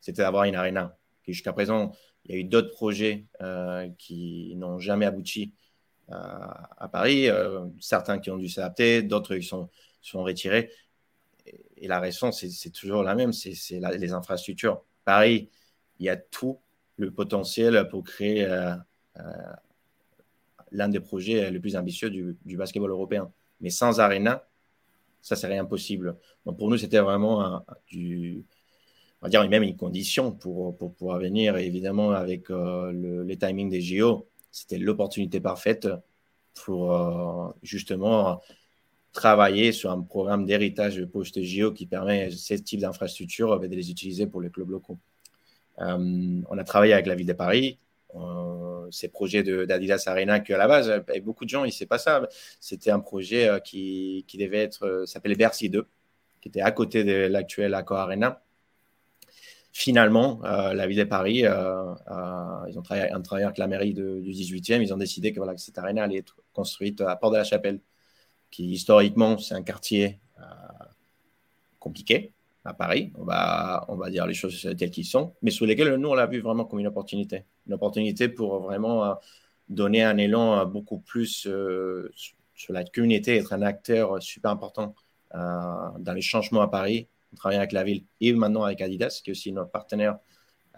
c'était 0.00 0.22
d'avoir 0.22 0.44
une 0.44 0.56
arena 0.56 0.96
qui 1.24 1.32
jusqu'à 1.32 1.52
présent 1.52 1.92
il 2.24 2.34
y 2.34 2.38
a 2.38 2.40
eu 2.40 2.44
d'autres 2.44 2.70
projets 2.70 3.26
euh, 3.40 3.88
qui 3.98 4.54
n'ont 4.56 4.78
jamais 4.78 5.06
abouti 5.06 5.52
euh, 6.10 6.14
à 6.76 6.88
Paris, 6.88 7.28
euh, 7.28 7.66
certains 7.80 8.18
qui 8.18 8.30
ont 8.30 8.36
dû 8.36 8.48
s'adapter, 8.48 9.02
d'autres 9.02 9.36
qui 9.36 9.46
sont, 9.46 9.68
sont 10.00 10.22
retirés. 10.22 10.70
Et, 11.76 11.88
la 11.88 11.98
raison, 11.98 12.30
c'est 12.30 12.70
toujours 12.70 13.02
la 13.02 13.16
même, 13.16 13.32
c'est 13.32 13.80
les 13.98 14.12
infrastructures. 14.12 14.84
Paris, 15.04 15.50
il 15.98 16.06
y 16.06 16.08
a 16.08 16.16
tout 16.16 16.60
le 16.96 17.10
potentiel 17.10 17.88
pour 17.88 18.04
créer 18.04 18.46
l'un 20.70 20.88
des 20.88 21.00
projets 21.00 21.50
les 21.50 21.58
plus 21.58 21.74
ambitieux 21.74 22.08
du, 22.08 22.36
du, 22.44 22.56
basketball 22.56 22.90
européen. 22.90 23.32
Mais 23.60 23.70
sans 23.70 23.98
Arena, 23.98 24.46
ça 25.22 25.34
serait 25.34 25.58
impossible. 25.58 26.16
Donc 26.46 26.56
pour 26.56 26.70
nous, 26.70 26.76
c'était 26.76 27.00
vraiment 27.00 27.64
du, 27.88 28.44
on 29.22 29.26
va 29.26 29.30
dire 29.30 29.48
même 29.48 29.62
une 29.62 29.76
condition 29.76 30.32
pour, 30.32 30.76
pour 30.76 30.94
pouvoir 30.94 31.20
venir. 31.20 31.56
Et 31.56 31.66
évidemment, 31.66 32.10
avec 32.10 32.50
euh, 32.50 32.90
le, 32.90 33.22
les 33.22 33.38
timings 33.38 33.70
des 33.70 33.80
JO, 33.80 34.28
c'était 34.50 34.78
l'opportunité 34.78 35.40
parfaite 35.40 35.88
pour 36.54 36.92
euh, 36.92 37.52
justement 37.62 38.40
travailler 39.12 39.70
sur 39.70 39.92
un 39.92 40.00
programme 40.00 40.44
d'héritage 40.44 41.04
post-JO 41.04 41.72
qui 41.72 41.86
permet 41.86 42.30
ce 42.30 42.54
type 42.54 42.80
d'infrastructures 42.80 43.60
de 43.60 43.66
les 43.68 43.90
utiliser 43.90 44.26
pour 44.26 44.40
les 44.40 44.50
clubs 44.50 44.70
locaux. 44.70 44.98
Euh, 45.78 46.42
on 46.50 46.58
a 46.58 46.64
travaillé 46.64 46.92
avec 46.92 47.06
la 47.06 47.14
ville 47.14 47.26
de 47.26 47.32
Paris, 47.32 47.78
ces 48.90 49.08
projets 49.08 49.42
d'Adidas 49.42 50.02
Arena 50.06 50.40
qui 50.40 50.52
à 50.52 50.58
la 50.58 50.66
base, 50.66 51.02
beaucoup 51.22 51.44
de 51.44 51.50
gens, 51.50 51.64
ils 51.64 51.74
ne 51.80 51.86
pas 51.86 51.98
ça. 51.98 52.28
C'était 52.60 52.90
un 52.90 53.00
projet 53.00 53.48
qui, 53.64 54.24
qui 54.26 54.36
devait 54.36 54.58
être, 54.64 55.04
s'appelait 55.06 55.34
Bercy 55.34 55.70
2, 55.70 55.86
qui 56.40 56.48
était 56.48 56.60
à 56.60 56.72
côté 56.72 57.04
de 57.04 57.28
l'actuel 57.28 57.72
Accor 57.72 57.98
Arena 57.98 58.42
finalement, 59.72 60.40
euh, 60.44 60.74
la 60.74 60.86
ville 60.86 60.98
de 60.98 61.04
Paris, 61.04 61.46
euh, 61.46 61.94
euh, 62.10 62.64
ils 62.68 62.78
ont 62.78 62.82
travaillé, 62.82 63.10
avec 63.44 63.58
la 63.58 63.66
mairie 63.66 63.94
du 63.94 64.30
18e, 64.32 64.82
ils 64.82 64.92
ont 64.92 64.98
décidé 64.98 65.32
que, 65.32 65.38
voilà, 65.38 65.56
cette 65.56 65.78
arène 65.78 65.98
allait 65.98 66.18
être 66.18 66.36
construite 66.52 67.00
à 67.00 67.16
Port 67.16 67.30
de 67.30 67.38
la 67.38 67.44
Chapelle, 67.44 67.80
qui 68.50 68.70
historiquement, 68.70 69.38
c'est 69.38 69.54
un 69.54 69.62
quartier 69.62 70.20
compliqué 71.78 72.32
à 72.64 72.74
Paris, 72.74 73.12
on 73.16 73.24
va, 73.24 73.84
on 73.88 73.96
va 73.96 74.08
dire 74.08 74.24
les 74.26 74.34
choses 74.34 74.60
telles 74.78 74.90
qu'elles 74.90 75.04
sont, 75.04 75.34
mais 75.42 75.50
sous 75.50 75.64
lesquelles 75.64 75.94
nous, 75.96 76.08
on 76.10 76.14
l'a 76.14 76.26
vu 76.26 76.40
vraiment 76.40 76.64
comme 76.64 76.78
une 76.78 76.86
opportunité. 76.86 77.44
Une 77.66 77.74
opportunité 77.74 78.28
pour 78.28 78.60
vraiment 78.60 79.16
donner 79.68 80.04
un 80.04 80.16
élan 80.16 80.64
beaucoup 80.66 81.00
plus 81.00 81.48
sur 82.54 82.72
la 82.72 82.84
communauté, 82.84 83.36
être 83.36 83.52
un 83.52 83.62
acteur 83.62 84.22
super 84.22 84.52
important 84.52 84.94
dans 85.32 86.12
les 86.14 86.20
changements 86.20 86.62
à 86.62 86.68
Paris, 86.68 87.08
on 87.32 87.36
travaille 87.36 87.58
avec 87.58 87.72
la 87.72 87.84
ville 87.84 88.04
et 88.20 88.32
maintenant 88.32 88.64
avec 88.64 88.80
Adidas, 88.80 89.20
qui 89.22 89.30
est 89.30 89.32
aussi 89.32 89.52
notre 89.52 89.70
partenaire 89.70 90.18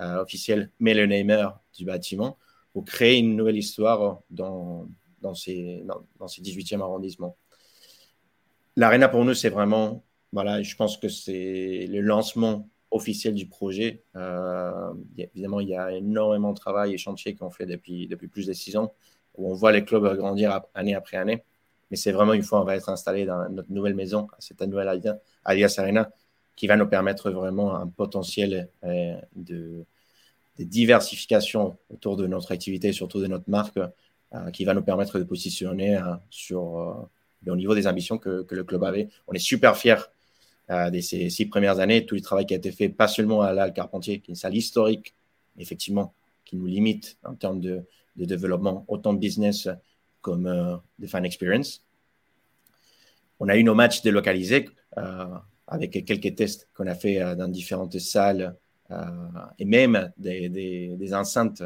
euh, 0.01 0.23
officiel, 0.23 0.71
mais 0.81 0.95
le 0.95 1.07
namer 1.07 1.49
du 1.77 1.85
bâtiment, 1.85 2.39
pour 2.73 2.85
créer 2.85 3.19
une 3.19 3.37
nouvelle 3.37 3.57
histoire 3.57 4.21
dans, 4.31 4.89
dans, 5.21 5.35
ces, 5.35 5.85
dans, 6.19 6.29
ces 6.29 6.43
18e 6.43 6.81
arrondissements. 6.81 7.37
L'arena 8.77 9.09
pour 9.09 9.25
nous, 9.25 9.35
c'est 9.35 9.51
vraiment, 9.51 10.05
voilà, 10.33 10.63
je 10.63 10.75
pense 10.75 10.97
que 10.97 11.09
c'est 11.09 11.87
le 11.89 12.01
lancement 12.01 12.69
officiel 12.91 13.35
du 13.35 13.47
projet. 13.47 14.03
Euh, 14.17 14.93
évidemment, 15.17 15.61
il 15.61 15.69
y 15.69 15.77
a 15.77 15.93
énormément 15.93 16.53
de 16.53 16.59
travail 16.59 16.93
et 16.93 16.99
chantier 16.99 17.35
qu'on 17.37 17.51
fait 17.51 17.67
depuis, 17.67 18.09
depuis 18.09 18.29
plus 18.29 18.47
de 18.47 18.53
six 18.53 18.77
ans, 18.77 18.93
où 19.37 19.51
on 19.51 19.55
voit 19.55 19.73
les 19.73 19.85
clubs 19.85 20.17
grandir 20.17 20.61
année 20.75 20.95
après 20.95 21.17
année. 21.17 21.45
Mais 21.91 21.97
c'est 21.97 22.13
vraiment 22.13 22.33
une 22.33 22.43
fois 22.43 22.61
on 22.61 22.65
va 22.65 22.77
être 22.77 22.89
installé 22.89 23.27
dans 23.27 23.49
notre 23.51 23.71
nouvelle 23.71 23.95
maison, 23.95 24.27
cette 24.39 24.61
nouvelle 24.63 24.89
Allianz 25.45 25.79
Arena, 25.79 26.11
qui 26.57 26.67
va 26.67 26.77
nous 26.77 26.87
permettre 26.87 27.31
vraiment 27.31 27.75
un 27.75 27.87
potentiel 27.87 28.69
euh, 28.85 29.17
de, 29.35 29.85
diversification 30.59 31.77
autour 31.91 32.17
de 32.17 32.29
notre 32.29 32.53
activité, 32.53 32.93
surtout 32.93 33.21
de 33.21 33.27
notre 33.27 33.51
marque, 33.51 33.79
euh, 33.79 34.51
qui 34.53 34.65
va 34.65 34.73
nous 34.73 34.83
permettre 34.83 35.19
de 35.19 35.25
positionner 35.25 35.97
euh, 35.97 36.15
sur, 36.31 37.09
au 37.47 37.57
niveau 37.57 37.75
des 37.75 37.87
ambitions 37.89 38.19
que, 38.19 38.47
le 38.49 38.65
club 38.65 38.85
avait. 38.85 39.09
On 39.27 39.33
est 39.33 39.39
super 39.39 39.77
fiers 39.77 40.03
de 40.71 40.99
ces 41.01 41.29
six 41.29 41.45
premières 41.45 41.79
années, 41.79 42.07
tout 42.07 42.15
le 42.15 42.23
travail 42.23 42.47
qui 42.47 42.55
a 42.55 42.57
été 42.57 42.73
fait, 42.73 42.89
pas 42.89 43.07
seulement 43.07 43.43
à 43.43 43.53
la 43.53 43.71
Carpentier, 43.71 44.21
qui 44.21 44.31
est 44.31 44.33
une 44.33 44.37
salle 44.37 44.57
historique, 44.57 45.13
effectivement, 45.59 46.15
qui 46.47 46.57
nous 46.57 46.65
limite 46.65 47.19
en 47.23 47.35
termes 47.35 47.61
de, 47.61 47.85
développement, 48.17 48.85
autant 48.89 49.13
de 49.13 49.19
business 49.19 49.69
comme 50.23 50.81
de 50.99 51.07
fan 51.07 51.27
experience. 51.27 51.83
On 53.41 53.49
a 53.49 53.57
eu 53.59 53.65
nos 53.65 53.75
matchs 53.75 54.01
délocalisés 54.01 54.71
avec 55.67 56.05
quelques 56.05 56.35
tests 56.35 56.69
qu'on 56.75 56.87
a 56.87 56.95
fait 56.95 57.21
euh, 57.21 57.35
dans 57.35 57.49
différentes 57.49 57.99
salles 57.99 58.57
euh, 58.91 58.97
et 59.59 59.65
même 59.65 60.13
des, 60.17 61.15
enceintes 61.15 61.63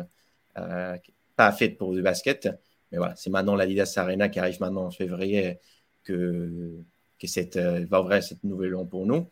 euh, 0.56 0.96
pas 1.36 1.52
faites 1.52 1.76
pour 1.76 1.92
du 1.92 2.02
basket. 2.02 2.48
Mais 2.90 2.98
voilà, 2.98 3.14
c'est 3.16 3.30
maintenant 3.30 3.56
l'Adidas 3.56 3.92
Arena 3.96 4.28
qui 4.28 4.38
arrive 4.38 4.60
maintenant 4.60 4.86
en 4.86 4.90
février 4.90 5.58
que, 6.04 6.80
que 7.18 7.26
cette, 7.26 7.58
va 7.58 8.00
ouvrir 8.00 8.22
cette 8.22 8.44
nouvelle 8.44 8.74
an 8.74 8.86
pour 8.86 9.04
nous. 9.06 9.28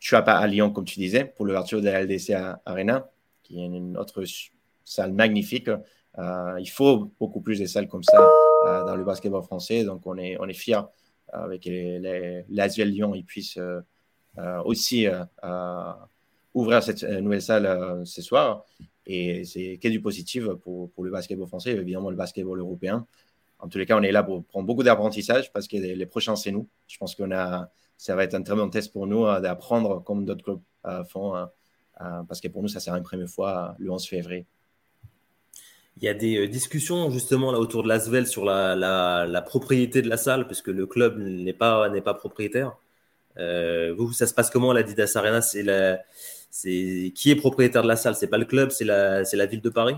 tu 0.00 0.16
as 0.16 0.22
pas 0.22 0.38
à 0.38 0.46
Lyon, 0.46 0.70
comme 0.70 0.84
tu 0.84 0.98
disais, 0.98 1.24
pour 1.24 1.46
l'ouverture 1.46 1.80
de 1.80 1.86
la 1.86 2.02
LDC 2.02 2.32
Arena, 2.66 3.08
qui 3.44 3.60
est 3.60 3.66
une 3.66 3.96
autre 3.96 4.24
salle 4.84 5.12
magnifique. 5.12 5.70
il 6.18 6.70
faut 6.70 7.12
beaucoup 7.20 7.40
plus 7.40 7.60
de 7.60 7.66
salles 7.66 7.86
comme 7.86 8.02
ça 8.02 8.18
dans 8.86 8.96
le 8.96 9.04
basketball 9.04 9.44
français. 9.44 9.84
Donc, 9.84 10.04
on 10.04 10.18
est, 10.18 10.36
on 10.40 10.48
est 10.48 10.54
fiers 10.54 10.80
avec 11.32 11.64
les, 11.64 11.98
les, 11.98 12.84
Lyon, 12.84 13.14
ils 13.14 13.24
puissent 13.24 13.58
euh, 13.58 13.80
euh, 14.38 14.62
aussi 14.62 15.06
euh, 15.06 15.92
ouvrir 16.54 16.82
cette 16.82 17.02
nouvelle 17.02 17.42
salle 17.42 18.02
ce 18.04 18.22
soir. 18.22 18.64
Et 19.06 19.44
c'est 19.44 19.78
que 19.82 19.88
du 19.88 20.00
positif 20.00 20.46
pour, 20.62 20.90
pour, 20.90 21.04
le 21.04 21.10
basketball 21.10 21.46
français, 21.46 21.72
évidemment 21.72 22.10
le 22.10 22.16
basketball 22.16 22.58
européen. 22.60 23.06
En 23.58 23.68
tous 23.68 23.78
les 23.78 23.86
cas, 23.86 23.98
on 23.98 24.02
est 24.02 24.12
là 24.12 24.22
pour 24.22 24.44
prendre 24.44 24.66
beaucoup 24.66 24.82
d'apprentissage 24.82 25.52
parce 25.52 25.66
que 25.66 25.76
les, 25.76 26.06
prochains, 26.06 26.36
c'est 26.36 26.52
nous. 26.52 26.68
Je 26.86 26.98
pense 26.98 27.18
a, 27.20 27.70
ça 27.96 28.14
va 28.14 28.24
être 28.24 28.34
un 28.34 28.42
très 28.42 28.54
bon 28.54 28.68
test 28.68 28.92
pour 28.92 29.06
nous 29.06 29.24
d'apprendre 29.40 30.02
comme 30.04 30.24
d'autres 30.24 30.44
clubs 30.44 30.60
font. 31.08 31.48
parce 31.96 32.40
que 32.40 32.48
pour 32.48 32.62
nous, 32.62 32.68
ça 32.68 32.80
sert 32.80 32.94
une 32.94 33.02
première 33.02 33.28
fois 33.28 33.74
le 33.78 33.90
11 33.90 34.06
février. 34.06 34.46
Il 36.00 36.04
y 36.04 36.08
a 36.08 36.14
des 36.14 36.38
euh, 36.38 36.48
discussions 36.48 37.10
justement 37.10 37.50
là 37.50 37.58
autour 37.58 37.82
de 37.82 37.88
l'Asvel 37.88 38.26
sur 38.28 38.44
la, 38.44 38.76
la, 38.76 39.42
propriété 39.42 40.00
de 40.00 40.08
la 40.08 40.16
salle, 40.16 40.46
puisque 40.46 40.68
le 40.68 40.86
club 40.86 41.18
n'est 41.18 41.52
pas, 41.52 41.88
n'est 41.88 42.00
pas 42.00 42.14
propriétaire. 42.14 42.76
Euh, 43.38 43.92
vous, 43.96 44.12
ça 44.12 44.28
se 44.28 44.34
passe 44.34 44.48
comment 44.48 44.72
l'Adidas 44.72 45.12
Arena? 45.16 45.42
C'est 45.42 45.64
la, 45.64 45.98
c'est 46.50 47.12
qui 47.16 47.30
est 47.32 47.36
propriétaire 47.36 47.82
de 47.82 47.88
la 47.88 47.96
salle? 47.96 48.14
C'est 48.14 48.28
pas 48.28 48.38
le 48.38 48.44
club, 48.44 48.70
c'est 48.70 48.84
la, 48.84 49.24
c'est 49.24 49.36
la 49.36 49.46
ville 49.46 49.60
de 49.60 49.70
Paris? 49.70 49.96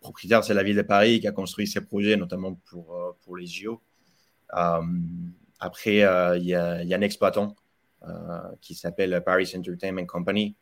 Propriétaire, 0.00 0.44
c'est 0.44 0.52
la 0.52 0.62
ville 0.62 0.76
de 0.76 0.82
Paris 0.82 1.20
qui 1.20 1.26
a 1.26 1.32
construit 1.32 1.66
ces 1.66 1.80
projets, 1.80 2.16
notamment 2.16 2.54
pour 2.68 2.94
euh, 2.94 3.12
pour 3.24 3.36
les 3.38 3.46
JO. 3.46 3.80
après, 5.58 5.96
il 6.38 6.44
y, 6.44 6.54
a, 6.54 6.76
un 6.76 7.00
exploitant 7.00 7.56
qui 8.60 8.74
s'appelle 8.74 9.22
Paris 9.24 9.50
Entertainment 9.56 10.04
Company, 10.04 10.54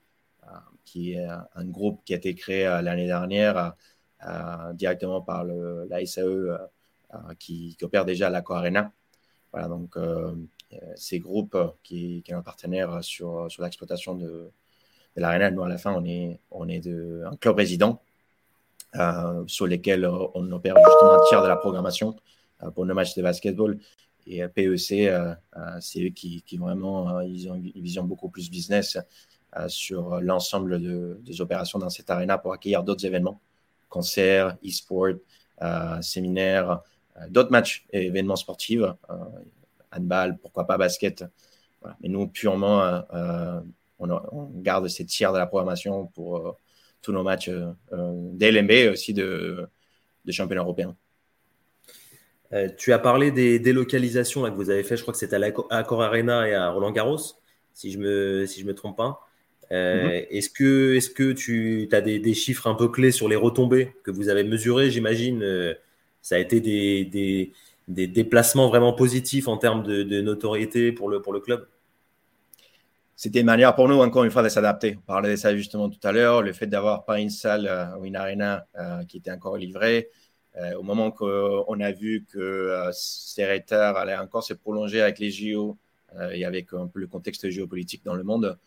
qui 0.84 1.14
est 1.14 1.26
un 1.26 1.64
groupe 1.64 2.04
qui 2.04 2.14
a 2.14 2.16
été 2.16 2.36
créé 2.36 2.64
l'année 2.82 3.06
dernière 3.06 3.74
directement 4.74 5.20
par 5.20 5.44
la 5.44 6.06
SAE 6.06 6.20
euh, 6.22 6.58
euh, 7.14 7.18
qui, 7.38 7.76
opère 7.82 8.04
déjà 8.04 8.28
à 8.28 8.30
l'Aco 8.30 8.54
Arena. 8.54 8.92
Voilà, 9.52 9.68
donc 9.68 9.96
ces 10.96 11.18
groupes 11.18 11.58
qui, 11.82 12.22
est 12.26 12.32
un 12.32 12.40
partenaire 12.40 13.04
sur, 13.04 13.50
sur 13.50 13.62
l'exploitation 13.62 14.14
de, 14.14 14.50
de 15.16 15.20
l'Arena, 15.20 15.50
nous 15.50 15.62
à 15.62 15.68
la 15.68 15.76
fin, 15.76 15.92
on 15.92 16.06
est, 16.06 16.40
on 16.50 16.68
est 16.68 16.80
de, 16.80 17.22
un 17.30 17.36
club 17.36 17.56
résident 17.56 18.00
sur 19.46 19.66
lesquels 19.66 20.06
on 20.06 20.50
opère 20.52 20.74
justement 20.76 21.12
un 21.12 21.24
tiers 21.28 21.42
de 21.42 21.48
la 21.48 21.56
programmation 21.56 22.16
pour 22.74 22.86
nos 22.86 22.94
matchs 22.94 23.14
de 23.14 23.20
basketball. 23.20 23.78
Et 24.26 24.40
PEC, 24.48 25.12
c'est 25.80 26.02
eux 26.02 26.08
qui, 26.08 26.42
qui 26.46 26.56
vraiment, 26.56 27.20
ils 27.20 27.50
ont 27.50 27.56
une 27.56 27.82
vision 27.82 28.04
beaucoup 28.04 28.30
plus 28.30 28.48
business 28.48 28.96
sur 29.66 30.18
l'ensemble 30.22 30.80
de, 30.80 31.20
des 31.20 31.42
opérations 31.42 31.78
dans 31.78 31.90
cette 31.90 32.08
arena 32.08 32.38
pour 32.38 32.54
accueillir 32.54 32.82
d'autres 32.84 33.04
événements 33.04 33.38
concerts, 33.92 34.56
e-sport, 34.66 35.18
euh, 35.60 36.00
séminaires, 36.00 36.80
euh, 37.16 37.26
d'autres 37.28 37.52
matchs 37.52 37.86
et 37.92 38.06
événements 38.06 38.36
sportifs, 38.36 38.80
euh, 38.80 39.14
handball, 39.92 40.38
pourquoi 40.38 40.66
pas 40.66 40.78
basket. 40.78 41.24
Mais 42.00 42.08
nous, 42.08 42.28
purement, 42.28 43.02
on, 43.98 44.50
garde 44.54 44.88
ces 44.88 45.04
tiers 45.04 45.32
de 45.32 45.38
la 45.38 45.46
programmation 45.46 46.06
pour 46.06 46.56
tous 47.02 47.12
nos 47.12 47.24
matchs 47.24 47.50
d'LMB 47.90 48.70
et 48.70 48.88
aussi 48.88 49.12
de, 49.14 49.68
de 50.24 50.32
championnat 50.32 50.62
européen. 50.62 50.96
tu 52.78 52.92
as 52.92 53.00
parlé 53.00 53.32
des 53.32 53.58
délocalisations 53.58 54.42
que 54.44 54.54
vous 54.54 54.70
avez 54.70 54.84
fait, 54.84 54.96
je 54.96 55.02
crois 55.02 55.12
que 55.12 55.18
c'était 55.18 55.34
à 55.34 55.40
l'Accor 55.40 56.02
Arena 56.02 56.48
et 56.48 56.54
à 56.54 56.70
Roland 56.70 56.92
Garros, 56.92 57.18
si 57.74 57.90
je 57.90 57.98
me, 57.98 58.46
si 58.46 58.60
je 58.60 58.64
me 58.64 58.74
trompe 58.74 58.96
pas. 58.96 59.20
Euh, 59.72 60.04
mhm. 60.04 60.26
Est-ce 60.30 60.50
que, 60.50 60.96
est 60.96 61.14
que 61.14 61.32
tu 61.32 61.88
as 61.92 62.00
des, 62.00 62.34
chiffres 62.34 62.66
un 62.66 62.74
peu 62.74 62.88
clés 62.88 63.10
sur 63.10 63.28
les 63.28 63.36
retombées 63.36 63.94
que 64.04 64.10
vous 64.10 64.28
avez 64.28 64.44
mesurées 64.44 64.90
J'imagine 64.90 65.42
euh, 65.42 65.74
ça 66.20 66.36
a 66.36 66.38
été 66.38 66.60
des, 66.60 67.52
des, 67.88 68.06
déplacements 68.06 68.68
vraiment 68.68 68.92
positifs 68.92 69.48
en 69.48 69.56
termes 69.56 69.82
de, 69.82 70.20
notoriété 70.20 70.92
pour 70.92 71.08
le, 71.08 71.22
pour 71.22 71.32
le 71.32 71.40
club? 71.40 71.66
C'était 73.16 73.40
une 73.40 73.46
manière 73.46 73.74
pour 73.74 73.88
nous, 73.88 74.00
encore 74.00 74.24
une 74.24 74.30
fois, 74.30 74.42
de 74.42 74.48
s'adapter. 74.48 74.96
On 74.98 75.06
parlait 75.06 75.30
de 75.30 75.36
ça 75.36 75.56
justement 75.56 75.88
tout 75.88 76.00
à 76.02 76.12
l'heure, 76.12 76.42
le 76.42 76.52
fait 76.52 76.66
d'avoir 76.66 77.04
pas 77.04 77.20
une 77.20 77.30
salle 77.30 77.66
euh, 77.66 77.96
ou 77.98 78.04
une 78.04 78.16
arena 78.16 78.66
qui 79.08 79.18
était 79.18 79.30
encore 79.30 79.56
livrée. 79.56 80.10
au 80.76 80.82
moment 80.82 81.10
qu'on 81.10 81.80
a 81.80 81.92
vu 81.92 82.26
que 82.30 82.90
ces 82.92 83.50
retards 83.50 83.96
allaient 83.96 84.16
encore 84.16 84.42
se 84.44 84.54
prolonger 84.54 85.00
avec 85.00 85.18
les 85.18 85.30
JO 85.30 85.78
et 86.32 86.44
avec 86.44 86.74
un 86.74 86.88
peu 86.88 87.00
le 87.00 87.06
contexte 87.06 87.48
géopolitique 87.48 88.04
dans 88.04 88.14
le 88.14 88.22
monde, 88.22 88.58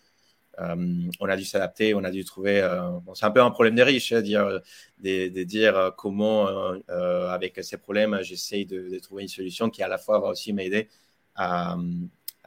euh, 0.60 1.10
on 1.20 1.28
a 1.28 1.36
dû 1.36 1.44
s'adapter, 1.44 1.94
on 1.94 2.04
a 2.04 2.12
dû 2.12 2.24
trouver. 2.24 2.62
Euh, 2.62 2.92
c'est 3.14 3.26
un 3.26 3.32
peu 3.32 3.42
un 3.42 3.52
problème 3.52 3.76
des 3.76 3.84
riches, 3.84 4.14
hein, 4.14 4.22
dire, 4.22 4.62
de, 5.00 5.44
dire 5.44 5.78
euh, 5.78 5.92
comment, 5.92 6.48
avec 6.88 7.60
ces 7.64 7.78
problèmes, 7.78 8.20
j'essaye 8.22 8.66
de, 8.66 8.98
trouver 9.00 9.24
une 9.24 9.30
solution 9.30 9.70
qui 9.70 9.84
à 9.84 9.88
la 9.88 9.98
fois 9.98 10.20
va 10.20 10.30
aussi 10.30 10.54
m'aider 10.54 10.90
à, 11.36 11.78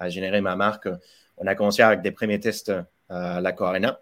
générer 0.06 0.40
ma 0.40 0.56
marque. 0.56 0.88
On 1.36 1.46
a 1.46 1.54
commencé 1.54 1.82
avec 1.82 2.02
des 2.02 2.12
premiers 2.12 2.40
tests 2.40 2.72
à 3.08 3.40
la 3.40 3.54
Arena. 3.58 4.00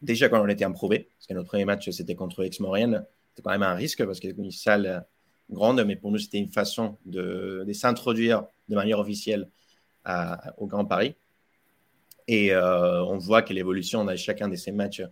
Déjà 0.00 0.28
quand 0.28 0.42
on 0.42 0.48
était 0.48 0.64
improuvé, 0.64 1.10
parce 1.16 1.26
que 1.28 1.34
notre 1.34 1.48
premier 1.48 1.64
match 1.64 1.88
c'était 1.90 2.16
contre 2.16 2.44
Aix-Maurienne, 2.44 3.04
c'était 3.30 3.42
quand 3.42 3.50
même 3.50 3.62
un 3.62 3.74
risque 3.74 4.04
parce 4.04 4.18
que 4.18 4.28
une 4.28 4.50
salle 4.50 5.06
grande, 5.50 5.84
mais 5.84 5.96
pour 5.96 6.10
nous 6.10 6.18
c'était 6.18 6.38
une 6.38 6.48
façon 6.48 6.98
de, 7.06 7.64
s'introduire 7.72 8.44
de 8.68 8.74
manière 8.74 8.98
officielle 8.98 9.48
au 10.56 10.66
Grand 10.66 10.84
Paris. 10.84 11.14
Et 12.28 12.54
euh, 12.54 13.02
on 13.04 13.18
voit 13.18 13.42
que 13.42 13.52
l'évolution 13.52 14.06
a 14.08 14.16
chacun 14.16 14.48
de 14.48 14.56
ces 14.56 14.72
matchs 14.72 15.02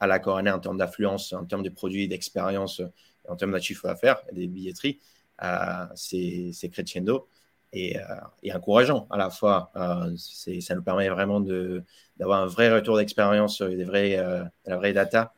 à 0.00 0.06
la 0.06 0.18
Corona 0.18 0.56
en 0.56 0.60
termes 0.60 0.78
d'affluence, 0.78 1.32
en 1.32 1.44
termes 1.44 1.62
de 1.62 1.70
produits, 1.70 2.08
d'expérience, 2.08 2.82
en 3.28 3.36
termes 3.36 3.52
de 3.52 3.58
chiffre 3.58 3.86
d'affaires 3.86 4.22
des 4.32 4.46
billetteries, 4.46 5.00
euh, 5.42 5.86
c'est 5.94 6.70
crescendo 6.72 7.28
et, 7.72 7.98
euh, 7.98 8.02
et, 8.42 8.52
encourageant 8.52 9.06
à 9.10 9.16
la 9.16 9.30
fois. 9.30 9.70
Euh, 9.76 10.14
ça 10.16 10.74
nous 10.74 10.82
permet 10.82 11.08
vraiment 11.08 11.40
d'avoir 12.16 12.42
un 12.42 12.46
vrai 12.46 12.72
retour 12.72 12.96
d'expérience 12.96 13.62
des 13.62 13.84
vrais, 13.84 14.16
la 14.66 14.76
vraie 14.76 14.92
data 14.92 15.32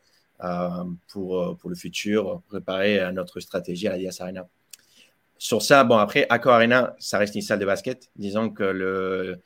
pour, 1.09 1.57
pour 1.59 1.71
le 1.71 1.77
futur, 1.77 2.43
préparer 2.49 3.13
notre 3.13 3.41
stratégie 3.41 3.89
à 3.89 3.93
la 3.93 3.99
Dias 3.99 4.17
Arena. 4.21 4.49
Sur 5.37 5.63
ça, 5.63 5.85
bon, 5.85 5.97
après, 5.97 6.27
Accor 6.29 6.53
Arena, 6.53 6.95
ça 6.99 7.17
reste 7.19 7.35
une 7.35 7.41
salle 7.41 7.59
de 7.59 7.65
basket. 7.65 8.11
Disons 8.17 8.51
que 8.51 8.63
le, 8.63 9.41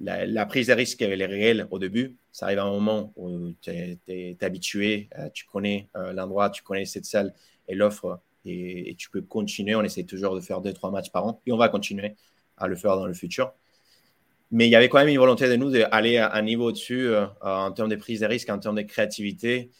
la, 0.00 0.46
prise 0.46 0.68
de 0.68 0.72
risque, 0.72 1.02
elle 1.02 1.20
est 1.20 1.26
réelle 1.26 1.66
au 1.70 1.78
début. 1.78 2.16
Ça 2.32 2.46
arrive 2.46 2.58
à 2.58 2.64
un 2.64 2.70
moment 2.70 3.12
où 3.16 3.52
tu 3.60 3.70
es, 3.70 4.36
habitué, 4.40 5.08
euh, 5.18 5.28
tu 5.32 5.44
connais 5.46 5.88
euh, 5.96 6.12
l'endroit, 6.12 6.50
tu 6.50 6.62
connais 6.62 6.84
cette 6.84 7.04
salle 7.04 7.32
et 7.68 7.74
l'offre, 7.74 8.20
et, 8.44 8.94
tu 8.98 9.10
peux 9.10 9.22
continuer. 9.22 9.74
On 9.74 9.82
essaie 9.82 10.04
toujours 10.04 10.34
de 10.34 10.40
faire 10.40 10.60
deux, 10.60 10.72
trois 10.72 10.90
matchs 10.90 11.10
par 11.10 11.26
an, 11.26 11.40
et 11.46 11.52
on 11.52 11.56
va 11.56 11.68
continuer 11.68 12.16
à 12.56 12.66
le 12.66 12.76
faire 12.76 12.96
dans 12.96 13.06
le 13.06 13.14
futur. 13.14 13.52
Mais 14.50 14.66
il 14.66 14.70
y 14.70 14.76
avait 14.76 14.88
quand 14.88 14.98
même 14.98 15.08
une 15.08 15.18
volonté 15.18 15.48
de 15.48 15.56
nous 15.56 15.70
d'aller 15.70 16.18
à 16.18 16.34
un 16.34 16.42
niveau 16.42 16.66
au-dessus 16.66 17.08
euh, 17.08 17.26
en 17.40 17.72
termes 17.72 17.88
de 17.88 17.96
prise 17.96 18.20
de 18.20 18.26
risque, 18.26 18.50
en 18.50 18.58
termes 18.58 18.76
de 18.76 18.82
créativité. 18.82 19.70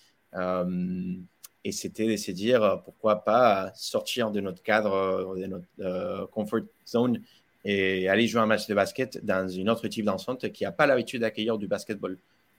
et 1.64 1.72
c'était 1.72 2.06
de 2.06 2.16
se 2.16 2.30
dire 2.30 2.82
pourquoi 2.84 3.24
pas 3.24 3.72
sortir 3.74 4.30
de 4.30 4.40
notre 4.40 4.62
cadre, 4.62 5.36
de 5.36 5.46
notre 5.46 6.26
comfort 6.30 6.60
zone 6.86 7.20
et 7.64 8.08
aller 8.08 8.26
jouer 8.26 8.40
un 8.40 8.46
match 8.46 8.66
de 8.66 8.74
basket 8.74 9.24
dans 9.24 9.48
une 9.48 9.70
autre 9.70 9.88
type 9.88 10.04
d'enceinte 10.04 10.52
qui 10.52 10.64
n'a 10.64 10.72
pas 10.72 10.86
l'habitude 10.86 11.22
d'accueillir 11.22 11.58
du 11.58 11.66
basketball. 11.66 12.18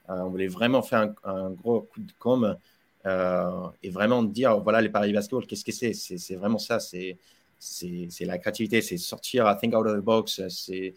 Euh, 0.10 0.14
on 0.20 0.30
voulait 0.30 0.48
vraiment 0.48 0.82
faire 0.82 1.14
un, 1.24 1.52
gros 1.52 1.82
coup 1.82 2.02
de 2.02 2.12
com 2.18 2.58
euh, 3.06 3.68
et 3.84 3.90
vraiment 3.90 4.24
dire 4.24 4.60
voilà 4.60 4.82
les 4.82 4.90
paris 4.90 5.14
basketball, 5.14 5.46
qu'est-ce 5.46 5.66
que 5.66 5.72
c'est? 5.72 5.94
C'est 5.94 6.36
vraiment 6.36 6.58
ça. 6.58 6.80
C'est 6.80 7.18
la 8.22 8.38
créativité, 8.38 8.82
c'est 8.82 8.98
sortir 8.98 9.46
à 9.48 9.56
think 9.56 9.76
out 9.76 9.86
of 9.86 9.98
the 9.98 10.04
box. 10.04 10.42
C'est 10.50 10.94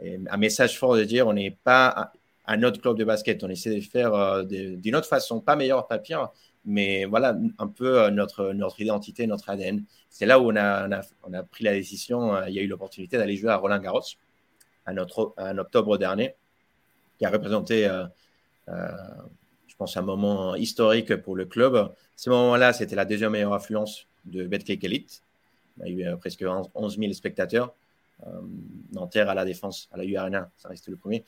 un 0.00 0.36
message 0.36 0.78
fort 0.78 0.96
de 0.96 1.04
dire 1.04 1.26
on 1.26 1.34
n'est 1.34 1.56
pas 1.62 2.12
un 2.46 2.62
autre 2.62 2.80
club 2.80 2.96
de 2.96 3.04
basket. 3.04 3.42
On 3.44 3.48
essaie 3.48 3.74
de 3.74 3.80
faire 3.80 4.14
euh, 4.14 4.42
d'une 4.44 4.96
autre 4.96 5.08
façon, 5.08 5.40
pas 5.40 5.56
meilleur 5.56 5.86
papier, 5.86 6.16
mais 6.64 7.04
voilà 7.04 7.36
un 7.58 7.66
peu 7.66 8.02
euh, 8.02 8.10
notre, 8.10 8.52
notre 8.52 8.80
identité, 8.80 9.26
notre 9.26 9.50
ADN. 9.50 9.84
C'est 10.08 10.26
là 10.26 10.38
où 10.38 10.50
on 10.50 10.56
a, 10.56 11.00
on 11.24 11.32
a, 11.32 11.42
pris 11.42 11.64
la 11.64 11.72
décision. 11.72 12.34
Euh, 12.34 12.48
il 12.48 12.54
y 12.54 12.58
a 12.58 12.62
eu 12.62 12.66
l'opportunité 12.66 13.18
d'aller 13.18 13.36
jouer 13.36 13.50
à 13.50 13.56
Roland 13.56 13.78
Garros 13.78 14.02
en, 14.86 14.96
octobre 15.58 15.98
dernier, 15.98 16.34
qui 17.18 17.24
a 17.24 17.30
représenté, 17.30 17.88
je 18.66 19.76
pense, 19.76 19.96
un 19.96 20.02
moment 20.02 20.56
historique 20.56 21.14
pour 21.16 21.36
le 21.36 21.44
club. 21.44 21.92
Ce 22.16 22.28
moment-là, 22.30 22.72
c'était 22.72 22.96
la 22.96 23.04
deuxième 23.04 23.30
meilleure 23.30 23.54
affluence 23.54 24.08
de 24.24 24.44
Betclic 24.44 24.82
Elite. 24.82 25.22
Y 25.84 26.04
a 26.04 26.12
eu 26.12 26.16
presque 26.16 26.44
11 26.74 26.98
000 26.98 27.12
spectateurs. 27.12 27.72
Nanterre 28.92 29.30
à 29.30 29.34
la 29.34 29.44
défense, 29.44 29.88
à 29.92 29.96
la 29.98 30.04
U 30.04 30.16
Arena, 30.16 30.50
ça 30.56 30.68
reste 30.68 30.88
le 30.88 30.96
premier. 30.96 31.24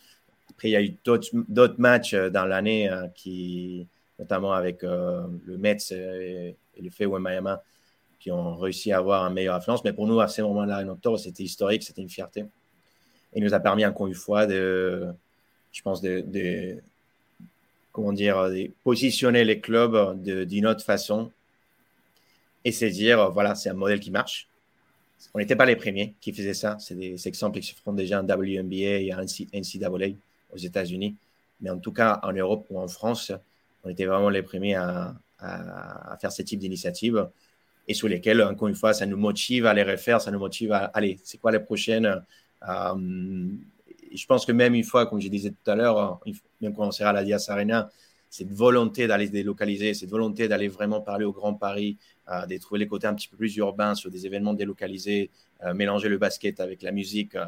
Après, 0.51 0.69
il 0.69 0.73
y 0.73 0.77
a 0.77 0.83
eu 0.83 0.97
d'autres 1.05 1.81
matchs 1.81 2.15
euh, 2.15 2.31
dans 2.31 2.45
l'année, 2.45 2.91
euh, 2.91 3.09
qui, 3.09 3.87
notamment 4.19 4.53
avec 4.53 4.85
euh, 4.85 5.27
le 5.47 5.59
Mets 5.59 5.77
et, 5.91 6.57
le 6.81 6.91
fait 6.91 7.07
Miami, 7.07 7.51
qui 8.21 8.31
ont 8.31 8.57
réussi 8.57 8.93
à 8.93 8.99
avoir 8.99 9.27
une 9.27 9.35
meilleure 9.35 9.57
influence. 9.57 9.85
Mais 9.85 9.93
pour 9.93 10.07
nous, 10.07 10.21
à 10.21 10.29
ce 10.29 10.43
moment-là, 10.43 10.83
en 10.85 10.89
octobre, 10.89 11.19
c'était 11.19 11.43
historique, 11.43 11.83
c'était 11.83 12.03
une 12.03 12.11
fierté. 12.11 12.41
Et 12.41 13.39
il 13.39 13.45
nous 13.45 13.55
a 13.55 13.61
permis 13.61 13.85
encore 13.85 14.07
une 14.07 14.15
fois 14.15 14.47
de, 14.47 15.09
je 15.73 15.83
pense, 15.83 16.01
de, 16.01 16.79
comment 17.93 18.13
dire, 18.13 18.51
de 18.51 18.71
positionner 18.83 19.45
les 19.45 19.61
clubs 19.61 20.23
d'une 20.23 20.67
autre 20.67 20.85
façon 20.85 21.31
et 22.65 22.73
c'est 22.73 22.91
dire, 22.91 23.31
voilà, 23.31 23.55
c'est 23.55 23.69
un 23.69 23.75
modèle 23.75 24.01
qui 24.01 24.11
marche. 24.11 24.49
On 25.35 25.39
n'était 25.39 25.57
pas 25.57 25.67
les 25.67 25.77
premiers 25.77 26.15
qui 26.21 26.33
faisaient 26.33 26.55
ça. 26.55 26.77
C'est 26.79 26.95
des 26.95 27.29
exemples 27.29 27.61
qui 27.61 27.67
se 27.67 27.75
font 27.75 27.93
déjà 27.93 28.21
en 28.21 28.25
WNBA 28.25 29.01
et 29.01 29.15
en 29.15 29.21
NCAA 29.21 30.17
aux 30.53 30.57
États-Unis. 30.57 31.15
Mais 31.61 31.71
en 31.71 31.79
tout 31.79 31.93
cas, 31.93 32.21
en 32.23 32.33
Europe 32.33 32.67
ou 32.71 32.79
en 32.81 32.89
France, 32.89 33.33
on 33.85 33.91
était 33.91 34.07
vraiment 34.07 34.31
les 34.31 34.43
premiers 34.43 34.75
à, 34.77 35.15
faire 36.21 36.33
ce 36.33 36.43
type 36.43 36.59
d'initiative 36.59 37.29
et 37.87 37.93
sur 37.93 38.09
lesquelles, 38.09 38.43
encore 38.43 38.69
une 38.69 38.75
fois, 38.75 38.95
ça 38.95 39.05
nous 39.05 39.17
motive 39.19 39.67
à 39.67 39.75
les 39.75 39.83
refaire, 39.83 40.21
ça 40.21 40.31
nous 40.31 40.39
motive 40.39 40.73
à, 40.73 40.87
allez, 40.95 41.19
c'est 41.23 41.39
quoi 41.39 41.53
les 41.53 41.59
prochaines 41.59 42.23
euh, 42.67 43.47
Je 44.15 44.27
pense 44.27 44.47
que 44.47 44.53
même 44.53 44.75
une 44.75 44.85
fois, 44.85 45.05
comme 45.05 45.21
je 45.21 45.29
disais 45.29 45.51
tout 45.51 45.71
à 45.71 45.75
l'heure, 45.75 46.19
même 46.63 46.75
quand 46.75 46.87
on 46.87 46.91
sera 46.91 47.11
à 47.11 47.13
la 47.13 47.25
Dias 47.25 47.45
Arena, 47.49 47.91
cette 48.35 48.51
volonté 48.51 49.07
d'aller 49.07 49.29
délocaliser, 49.29 49.95
cette 49.95 50.11
volonté 50.11 50.49
d'aller 50.49 50.67
vraiment 50.67 51.01
parler 51.01 51.25
au 51.25 51.31
Grand 51.31 51.55
Paris, 51.55 51.99
euh, 52.29 52.47
de 52.47 52.57
trouver 52.57 52.81
les 52.81 52.89
côtés 52.89 53.07
un 53.07 53.15
petit 53.15 53.29
peu 53.29 53.37
plus 53.37 53.55
urbains 53.59 53.95
sur 53.95 54.11
des 54.11 54.27
événements 54.27 54.55
délocalisés, 54.55 55.31
euh, 55.63 55.73
mélanger 55.73 56.09
le 56.09 56.19
basket 56.19 56.59
avec 56.59 56.83
la 56.83 56.91
musique, 56.91 57.37
euh, 57.37 57.47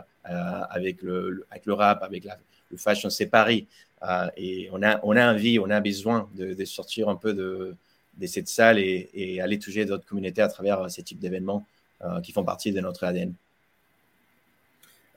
avec, 0.70 1.02
le, 1.02 1.44
rap, 1.66 2.04
avec 2.04 2.28
le 2.70 2.76
fashion, 2.76 3.10
c'est 3.10 3.26
Paris. 3.26 3.66
Euh, 4.02 4.28
et 4.36 4.68
on 4.72 4.82
a, 4.82 5.00
on 5.02 5.16
a 5.16 5.32
envie, 5.32 5.58
on 5.58 5.70
a 5.70 5.80
besoin 5.80 6.28
de, 6.34 6.64
sortir 6.64 7.08
un 7.08 7.16
peu 7.16 7.32
de, 7.32 7.74
de 8.18 8.26
cette 8.26 8.48
salle 8.48 8.78
et, 8.78 9.40
aller 9.40 9.58
toucher 9.58 9.84
d'autres 9.84 10.06
communautés 10.06 10.42
à 10.42 10.48
travers 10.48 10.90
ces 10.90 11.02
types 11.02 11.18
d'événements 11.18 11.66
euh, 12.04 12.20
qui 12.20 12.32
font 12.32 12.44
partie 12.44 12.72
de 12.72 12.80
notre 12.80 13.04
ADN. 13.04 13.32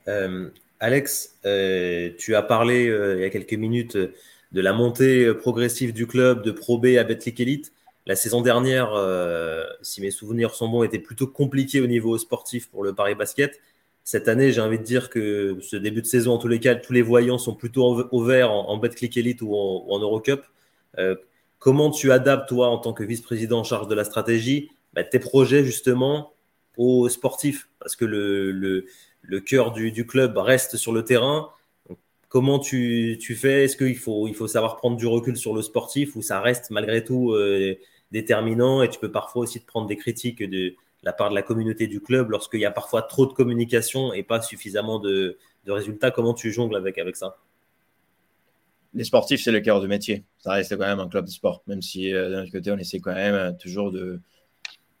Euh, 0.08 0.48
Alex, 0.80 1.36
tu 1.42 2.34
as 2.34 2.42
parlé 2.42 2.84
il 2.84 3.20
y 3.20 3.24
a 3.24 3.30
quelques 3.30 3.54
minutes 3.54 3.96
de 3.96 4.60
la 4.60 4.72
montée 4.72 5.32
progressive 5.34 5.92
du 5.92 6.06
club 6.06 6.42
de 6.42 6.50
Pro 6.50 6.78
B 6.78 6.96
à 6.98 7.04
Betclic 7.04 7.38
Elite. 7.38 7.72
La 8.06 8.16
saison 8.16 8.40
dernière, 8.40 8.92
si 9.82 10.00
mes 10.00 10.10
souvenirs 10.10 10.54
sont 10.54 10.68
bons, 10.68 10.82
était 10.82 10.98
plutôt 10.98 11.26
compliquée 11.26 11.82
au 11.82 11.86
niveau 11.86 12.16
sportif 12.16 12.70
pour 12.70 12.82
le 12.82 12.94
Paris 12.94 13.14
Basket. 13.14 13.60
Cette 14.10 14.26
année, 14.26 14.50
j'ai 14.50 14.60
envie 14.60 14.80
de 14.80 14.82
dire 14.82 15.08
que 15.08 15.58
ce 15.60 15.76
début 15.76 16.02
de 16.02 16.06
saison, 16.06 16.32
en 16.32 16.38
tous 16.38 16.48
les 16.48 16.58
cas, 16.58 16.74
tous 16.74 16.92
les 16.92 17.00
voyants 17.00 17.38
sont 17.38 17.54
plutôt 17.54 18.08
au 18.10 18.24
vert 18.24 18.50
en, 18.50 18.68
en 18.68 18.76
Betclic 18.76 19.16
Elite 19.16 19.40
ou 19.40 19.54
en, 19.54 20.00
Eurocup. 20.00 20.42
Euh, 20.98 21.14
comment 21.60 21.92
tu 21.92 22.10
adaptes, 22.10 22.48
toi, 22.48 22.70
en 22.70 22.78
tant 22.78 22.92
que 22.92 23.04
vice-président 23.04 23.60
en 23.60 23.62
charge 23.62 23.86
de 23.86 23.94
la 23.94 24.02
stratégie, 24.02 24.68
bah, 24.94 25.04
tes 25.04 25.20
projets 25.20 25.64
justement 25.64 26.32
aux 26.76 27.08
sportifs? 27.08 27.68
Parce 27.78 27.94
que 27.94 28.04
le, 28.04 28.84
cœur 29.42 29.70
du, 29.70 30.04
club 30.04 30.36
reste 30.38 30.76
sur 30.76 30.92
le 30.92 31.04
terrain. 31.04 31.50
comment 32.28 32.58
tu, 32.58 33.16
fais? 33.36 33.66
Est-ce 33.66 33.76
qu'il 33.76 33.96
faut, 33.96 34.26
il 34.26 34.34
faut 34.34 34.48
savoir 34.48 34.76
prendre 34.76 34.96
du 34.96 35.06
recul 35.06 35.36
sur 35.36 35.54
le 35.54 35.62
sportif 35.62 36.16
ou 36.16 36.22
ça 36.22 36.40
reste 36.40 36.72
malgré 36.72 37.04
tout 37.04 37.30
euh, 37.34 37.76
déterminant 38.10 38.82
et 38.82 38.88
tu 38.90 38.98
peux 38.98 39.12
parfois 39.12 39.42
aussi 39.42 39.60
te 39.60 39.66
prendre 39.66 39.86
des 39.86 39.96
critiques 39.96 40.42
de 40.42 40.74
la 41.02 41.12
part 41.12 41.30
de 41.30 41.34
la 41.34 41.42
communauté 41.42 41.86
du 41.86 42.00
club 42.00 42.30
lorsqu'il 42.30 42.60
y 42.60 42.66
a 42.66 42.70
parfois 42.70 43.02
trop 43.02 43.26
de 43.26 43.32
communication 43.32 44.12
et 44.12 44.22
pas 44.22 44.40
suffisamment 44.42 44.98
de, 44.98 45.38
résultats 45.66 46.10
Comment 46.10 46.34
tu 46.34 46.52
jongles 46.52 46.76
avec, 46.76 46.98
avec 46.98 47.16
ça? 47.16 47.36
Les 48.92 49.04
sportifs, 49.04 49.42
c'est 49.42 49.52
le 49.52 49.60
cœur 49.60 49.80
du 49.80 49.86
métier. 49.86 50.24
Ça 50.38 50.52
reste 50.52 50.76
quand 50.76 50.86
même 50.86 50.98
un 50.98 51.08
club 51.08 51.26
de 51.26 51.30
sport, 51.30 51.62
même 51.68 51.80
si 51.80 52.12
euh, 52.12 52.28
d'un 52.28 52.42
autre 52.42 52.50
côté, 52.50 52.72
on 52.72 52.78
essaie 52.78 52.98
quand 52.98 53.14
même 53.14 53.34
euh, 53.34 53.52
toujours 53.52 53.92
de, 53.92 54.20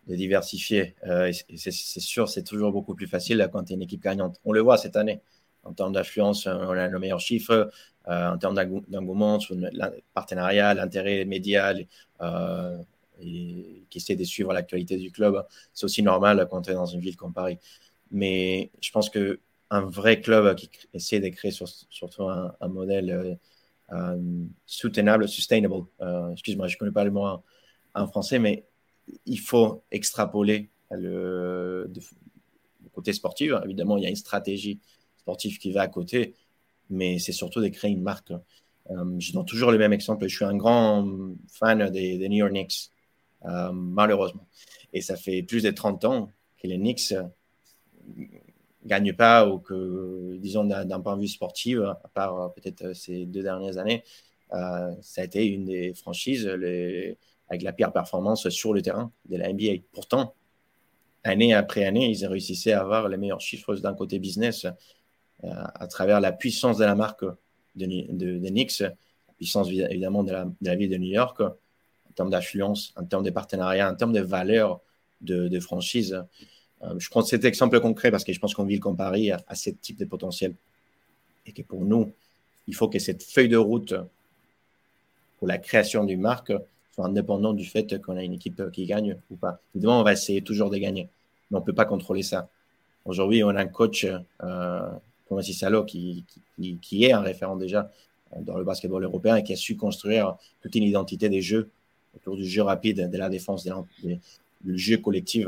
diversifier. 0.06 0.94
Euh, 1.06 1.32
c'est 1.56 1.70
sûr, 1.70 2.28
c'est 2.28 2.42
toujours 2.42 2.72
beaucoup 2.72 2.94
plus 2.94 3.06
facile 3.06 3.48
quand 3.52 3.64
tu 3.64 3.72
es 3.72 3.76
une 3.76 3.82
équipe 3.82 4.02
gagnante. 4.02 4.40
On 4.44 4.52
le 4.52 4.60
voit 4.60 4.76
cette 4.76 4.96
année. 4.96 5.20
En 5.62 5.72
termes 5.72 5.92
d'affluence, 5.92 6.46
on 6.46 6.70
a 6.70 6.88
le 6.88 6.98
meilleur 6.98 7.20
chiffre. 7.20 7.70
en 8.06 8.38
termes 8.38 8.56
d'engouement, 8.88 9.38
sur 9.38 9.54
le 9.54 9.68
partenariat, 10.14 10.74
l'intérêt 10.74 11.24
médial, 11.26 11.86
et 13.20 13.84
qui 13.90 13.98
essaie 13.98 14.16
de 14.16 14.24
suivre 14.24 14.52
l'actualité 14.52 14.96
du 14.96 15.10
club. 15.10 15.44
C'est 15.72 15.84
aussi 15.84 16.02
normal 16.02 16.46
quand 16.50 16.62
tu 16.62 16.70
es 16.70 16.74
dans 16.74 16.86
une 16.86 17.00
ville 17.00 17.16
comme 17.16 17.32
Paris. 17.32 17.58
Mais 18.10 18.70
je 18.80 18.90
pense 18.90 19.08
qu'un 19.10 19.80
vrai 19.86 20.20
club 20.20 20.54
qui 20.56 20.70
essaie 20.92 21.20
de 21.20 21.28
créer 21.28 21.52
surtout 21.52 22.24
un, 22.24 22.68
modèle 22.68 23.10
euh, 23.10 23.34
euh, 23.92 24.44
soutenable, 24.66 25.28
sustainable, 25.28 25.84
euh, 26.00 26.30
excuse-moi, 26.32 26.68
je 26.68 26.76
ne 26.76 26.78
connais 26.78 26.92
pas 26.92 27.04
le 27.04 27.10
mot 27.10 27.26
en, 27.94 28.06
français, 28.08 28.38
mais 28.38 28.64
il 29.26 29.38
faut 29.38 29.82
extrapoler 29.90 30.70
le, 30.90 31.90
côté 32.92 33.12
sportif. 33.12 33.52
Évidemment, 33.64 33.96
il 33.96 34.04
y 34.04 34.06
a 34.06 34.10
une 34.10 34.16
stratégie 34.16 34.80
sportive 35.18 35.58
qui 35.58 35.72
va 35.72 35.82
à 35.82 35.88
côté, 35.88 36.34
mais 36.88 37.18
c'est 37.18 37.32
surtout 37.32 37.60
de 37.60 37.68
créer 37.68 37.90
une 37.90 38.02
marque. 38.02 38.32
je 39.18 39.32
donne 39.32 39.44
toujours 39.44 39.70
le 39.70 39.78
même 39.78 39.92
exemple. 39.92 40.26
Je 40.26 40.34
suis 40.34 40.44
un 40.44 40.56
grand 40.56 41.06
fan 41.48 41.90
des 41.90 42.28
New 42.28 42.38
York 42.38 42.50
Knicks. 42.50 42.90
Euh, 43.46 43.72
malheureusement. 43.72 44.46
Et 44.92 45.00
ça 45.00 45.16
fait 45.16 45.42
plus 45.42 45.62
de 45.62 45.70
30 45.70 46.04
ans 46.04 46.30
que 46.62 46.66
les 46.66 46.76
Knicks 46.76 47.12
ne 47.12 47.18
euh, 47.18 48.26
gagnent 48.84 49.14
pas 49.14 49.48
ou 49.48 49.58
que, 49.58 50.36
disons, 50.38 50.64
d'un 50.64 51.00
point 51.00 51.16
de 51.16 51.22
vue 51.22 51.28
sportif, 51.28 51.78
à 51.78 52.10
part 52.12 52.38
euh, 52.40 52.48
peut-être 52.48 52.92
ces 52.94 53.24
deux 53.24 53.42
dernières 53.42 53.78
années, 53.78 54.04
ça 54.52 55.20
a 55.20 55.24
été 55.24 55.46
une 55.46 55.66
des 55.66 55.94
franchises 55.94 56.44
avec 56.44 57.62
la 57.62 57.72
pire 57.72 57.92
performance 57.92 58.48
sur 58.48 58.74
le 58.74 58.82
terrain 58.82 59.12
de 59.28 59.36
la 59.36 59.52
NBA. 59.52 59.84
Pourtant, 59.92 60.34
année 61.22 61.54
après 61.54 61.84
année, 61.84 62.10
ils 62.10 62.26
réussissaient 62.26 62.72
à 62.72 62.80
avoir 62.80 63.08
les 63.08 63.16
meilleurs 63.16 63.40
chiffres 63.40 63.76
d'un 63.76 63.94
côté 63.94 64.18
business 64.18 64.66
à 65.44 65.86
travers 65.86 66.20
la 66.20 66.32
puissance 66.32 66.78
de 66.78 66.84
la 66.84 66.96
marque 66.96 67.24
de, 67.76 67.86
de, 67.86 68.48
Knicks, 68.48 68.80
la 68.80 69.34
puissance 69.36 69.68
évidemment 69.68 70.24
de 70.24 70.32
la 70.32 70.74
ville 70.74 70.90
de 70.90 70.96
New 70.96 71.12
York, 71.12 71.40
en 72.10 72.12
termes 72.12 72.30
d'affluence, 72.30 72.92
en 72.96 73.04
termes 73.04 73.24
de 73.24 73.30
partenariat, 73.30 73.90
en 73.90 73.94
termes 73.94 74.12
de 74.12 74.20
valeur 74.20 74.80
de, 75.20 75.60
franchise. 75.60 76.24
Euh, 76.82 76.98
je 76.98 77.08
prends 77.10 77.22
cet 77.22 77.44
exemple 77.44 77.78
concret 77.80 78.10
parce 78.10 78.24
que 78.24 78.32
je 78.32 78.40
pense 78.40 78.54
qu'une 78.54 78.66
ville 78.66 78.80
comme 78.80 78.96
Paris 78.96 79.30
a, 79.30 79.54
ce 79.54 79.70
type 79.70 79.98
de 79.98 80.04
potentiel. 80.04 80.54
Et 81.46 81.52
que 81.52 81.62
pour 81.62 81.84
nous, 81.84 82.12
il 82.66 82.74
faut 82.74 82.88
que 82.88 82.98
cette 82.98 83.22
feuille 83.22 83.48
de 83.48 83.56
route 83.56 83.94
pour 85.38 85.48
la 85.48 85.58
création 85.58 86.04
d'une 86.04 86.20
marque 86.20 86.52
soit 86.94 87.06
indépendante 87.06 87.56
du 87.56 87.64
fait 87.64 88.00
qu'on 88.00 88.16
a 88.16 88.22
une 88.22 88.34
équipe 88.34 88.70
qui 88.72 88.86
gagne 88.86 89.16
ou 89.30 89.36
pas. 89.36 89.60
Évidemment, 89.74 90.00
on 90.00 90.04
va 90.04 90.12
essayer 90.12 90.42
toujours 90.42 90.70
de 90.70 90.76
gagner, 90.78 91.08
mais 91.50 91.58
on 91.58 91.60
ne 91.60 91.64
peut 91.64 91.74
pas 91.74 91.84
contrôler 91.84 92.22
ça. 92.22 92.48
Aujourd'hui, 93.04 93.42
on 93.44 93.48
a 93.48 93.60
un 93.60 93.66
coach, 93.66 94.06
euh, 94.42 94.90
Thomas 95.28 95.42
Salo, 95.42 95.84
qui, 95.84 96.24
qui, 96.80 97.04
est 97.04 97.12
un 97.12 97.20
référent 97.20 97.56
déjà 97.56 97.90
dans 98.38 98.58
le 98.58 98.64
basketball 98.64 99.02
européen 99.04 99.36
et 99.36 99.42
qui 99.42 99.52
a 99.52 99.56
su 99.56 99.76
construire 99.76 100.36
toute 100.60 100.74
une 100.74 100.84
identité 100.84 101.28
des 101.28 101.40
jeux 101.40 101.70
autour 102.16 102.36
du 102.36 102.44
jeu 102.44 102.62
rapide, 102.62 103.10
de 103.10 103.18
la 103.18 103.28
défense, 103.28 103.66
du 104.02 104.78
jeu 104.78 104.98
collectif. 104.98 105.46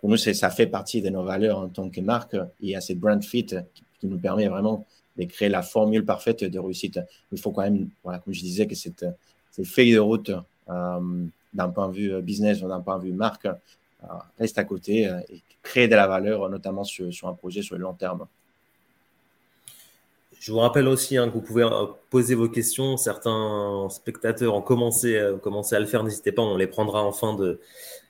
Pour 0.00 0.10
nous, 0.10 0.16
ça 0.16 0.50
fait 0.50 0.66
partie 0.66 1.02
de 1.02 1.08
nos 1.08 1.24
valeurs 1.24 1.58
en 1.58 1.68
tant 1.68 1.88
que 1.90 2.00
marque. 2.00 2.36
Il 2.60 2.70
y 2.70 2.76
a 2.76 2.80
cette 2.80 2.98
brand 2.98 3.22
fit 3.22 3.46
qui, 4.00 4.06
nous 4.06 4.18
permet 4.18 4.46
vraiment 4.46 4.86
de 5.16 5.24
créer 5.24 5.48
la 5.48 5.62
formule 5.62 6.04
parfaite 6.04 6.44
de 6.44 6.58
réussite. 6.58 7.00
Il 7.32 7.40
faut 7.40 7.50
quand 7.50 7.62
même, 7.62 7.88
voilà, 8.04 8.20
comme 8.20 8.32
je 8.32 8.40
disais, 8.40 8.66
que 8.66 8.76
cette, 8.76 9.04
cette 9.50 9.66
feuille 9.66 9.92
de 9.92 9.98
route 9.98 10.30
euh, 10.70 11.26
d'un 11.52 11.68
point 11.70 11.88
de 11.88 11.94
vue 11.94 12.22
business 12.22 12.62
ou 12.62 12.68
d'un 12.68 12.80
point 12.80 12.98
de 12.98 13.04
vue 13.04 13.12
marque 13.12 13.48
euh, 14.04 14.06
reste 14.38 14.58
à 14.58 14.64
côté 14.64 15.08
euh, 15.08 15.18
et 15.28 15.42
crée 15.62 15.88
de 15.88 15.96
la 15.96 16.06
valeur, 16.06 16.48
notamment 16.48 16.84
sur, 16.84 17.12
sur 17.12 17.26
un 17.26 17.34
projet 17.34 17.62
sur 17.62 17.76
le 17.76 17.82
long 17.82 17.94
terme. 17.94 18.26
Je 20.40 20.52
vous 20.52 20.58
rappelle 20.58 20.88
aussi 20.88 21.16
hein, 21.16 21.28
que 21.28 21.34
vous 21.34 21.40
pouvez 21.40 21.64
euh, 21.64 21.86
poser 22.10 22.34
vos 22.34 22.48
questions. 22.48 22.96
Certains 22.96 23.88
spectateurs 23.90 24.54
ont 24.54 24.62
commencé, 24.62 25.16
euh, 25.16 25.36
commencé 25.36 25.74
à 25.74 25.80
le 25.80 25.86
faire. 25.86 26.04
N'hésitez 26.04 26.32
pas, 26.32 26.42
on 26.42 26.56
les 26.56 26.66
prendra 26.66 27.04
en 27.04 27.12
fin 27.12 27.34
de, 27.34 27.60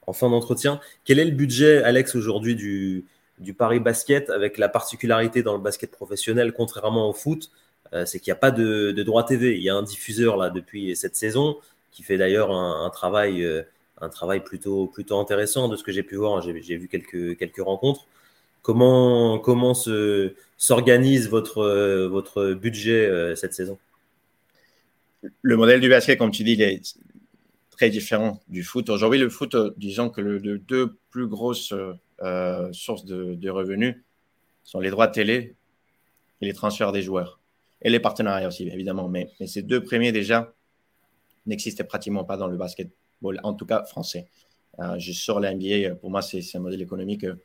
en 0.07 0.13
fin 0.13 0.29
d'entretien. 0.31 0.81
Quel 1.05 1.19
est 1.19 1.25
le 1.25 1.33
budget, 1.33 1.83
Alex, 1.83 2.15
aujourd'hui 2.15 2.55
du, 2.55 3.07
du 3.39 3.55
Paris 3.55 3.81
Basket 3.81 4.31
avec 4.31 4.59
la 4.59 4.69
particularité 4.69 5.43
dans 5.43 5.55
le 5.55 5.63
basket 5.63 5.91
professionnel, 5.91 6.53
contrairement 6.53 7.09
au 7.09 7.13
foot, 7.13 7.51
euh, 7.93 8.05
c'est 8.05 8.21
qu'il 8.21 8.31
n'y 8.31 8.37
a 8.37 8.41
pas 8.41 8.51
de, 8.51 8.93
de, 8.93 9.03
droit 9.03 9.25
TV. 9.25 9.57
Il 9.57 9.63
y 9.63 9.71
a 9.71 9.75
un 9.75 9.83
diffuseur 9.83 10.37
là 10.37 10.51
depuis 10.51 10.95
cette 10.97 11.17
saison 11.17 11.59
qui 11.91 12.03
fait 12.03 12.19
d'ailleurs 12.19 12.53
un, 12.53 12.91
travail, 12.91 13.45
euh, 13.45 13.63
un 14.01 14.09
travail 14.09 14.41
plutôt, 14.41 14.87
plutôt 14.87 15.19
intéressant 15.19 15.69
de 15.69 15.77
ce 15.77 15.83
que 15.83 15.93
j'ai 15.93 16.03
pu 16.03 16.17
voir. 16.17 16.43
J'ai 16.43 16.77
vu 16.77 16.89
quelques, 16.89 17.37
quelques 17.39 17.63
rencontres. 17.63 18.07
Comment, 18.63 19.39
comment 19.39 19.73
s'organise 20.57 21.29
votre, 21.29 22.07
votre 22.07 22.53
budget 22.53 23.07
euh, 23.07 23.35
cette 23.35 23.55
saison? 23.55 23.79
Le 25.43 25.57
modèle 25.57 25.81
du 25.81 25.89
basket, 25.89 26.19
comme 26.19 26.31
tu 26.31 26.45
dis, 26.45 26.53
il 26.53 26.63
est 26.63 26.99
très 27.71 27.91
différent 27.91 28.41
du 28.49 28.63
foot. 28.63 28.89
Aujourd'hui, 28.91 29.19
le 29.19 29.29
foot, 29.29 29.57
disons 29.77 30.11
que 30.11 30.21
les 30.21 30.59
deux 30.59 30.99
plus 31.11 31.27
grosses 31.27 31.73
euh, 32.23 32.73
sources 32.73 33.05
de, 33.05 33.49
revenus 33.49 33.97
sont 34.65 34.81
les 34.81 34.91
droits 34.91 35.07
de 35.07 35.13
télé 35.13 35.55
et 36.41 36.47
les 36.47 36.53
transferts 36.53 36.93
des 36.93 37.03
joueurs. 37.03 37.41
Et 37.83 37.91
les 37.91 38.01
partenariats 38.01 38.49
aussi, 38.49 38.69
évidemment. 38.69 39.09
Mais, 39.09 39.31
ces 39.47 39.63
deux 39.63 39.83
premiers, 39.83 40.11
déjà, 40.11 40.53
n'existaient 41.47 41.85
pratiquement 41.85 42.25
pas 42.25 42.37
dans 42.37 42.49
le 42.49 42.57
basketball, 42.57 43.41
en 43.45 43.55
tout 43.55 43.67
cas 43.67 43.85
français. 43.85 44.27
Euh, 44.81 44.99
je 44.99 45.13
sur 45.13 45.41
la 45.41 45.55
NBA, 45.55 45.95
pour 45.97 46.11
moi, 46.11 46.23
c'est 46.23 46.43
un 46.55 46.61
modèle 46.61 46.83
économique 46.83 47.25
euh, 47.25 47.41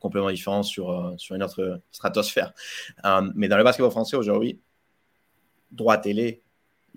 complètement 0.00 0.30
différent 0.30 0.62
sur, 0.62 1.14
sur 1.16 1.34
une 1.34 1.42
autre 1.42 1.80
stratosphère. 1.92 2.52
mais 3.34 3.48
dans 3.48 3.56
le 3.56 3.64
basketball 3.64 3.90
français 3.90 4.16
aujourd'hui, 4.16 4.60
droit 5.70 5.98
télé, 5.98 6.42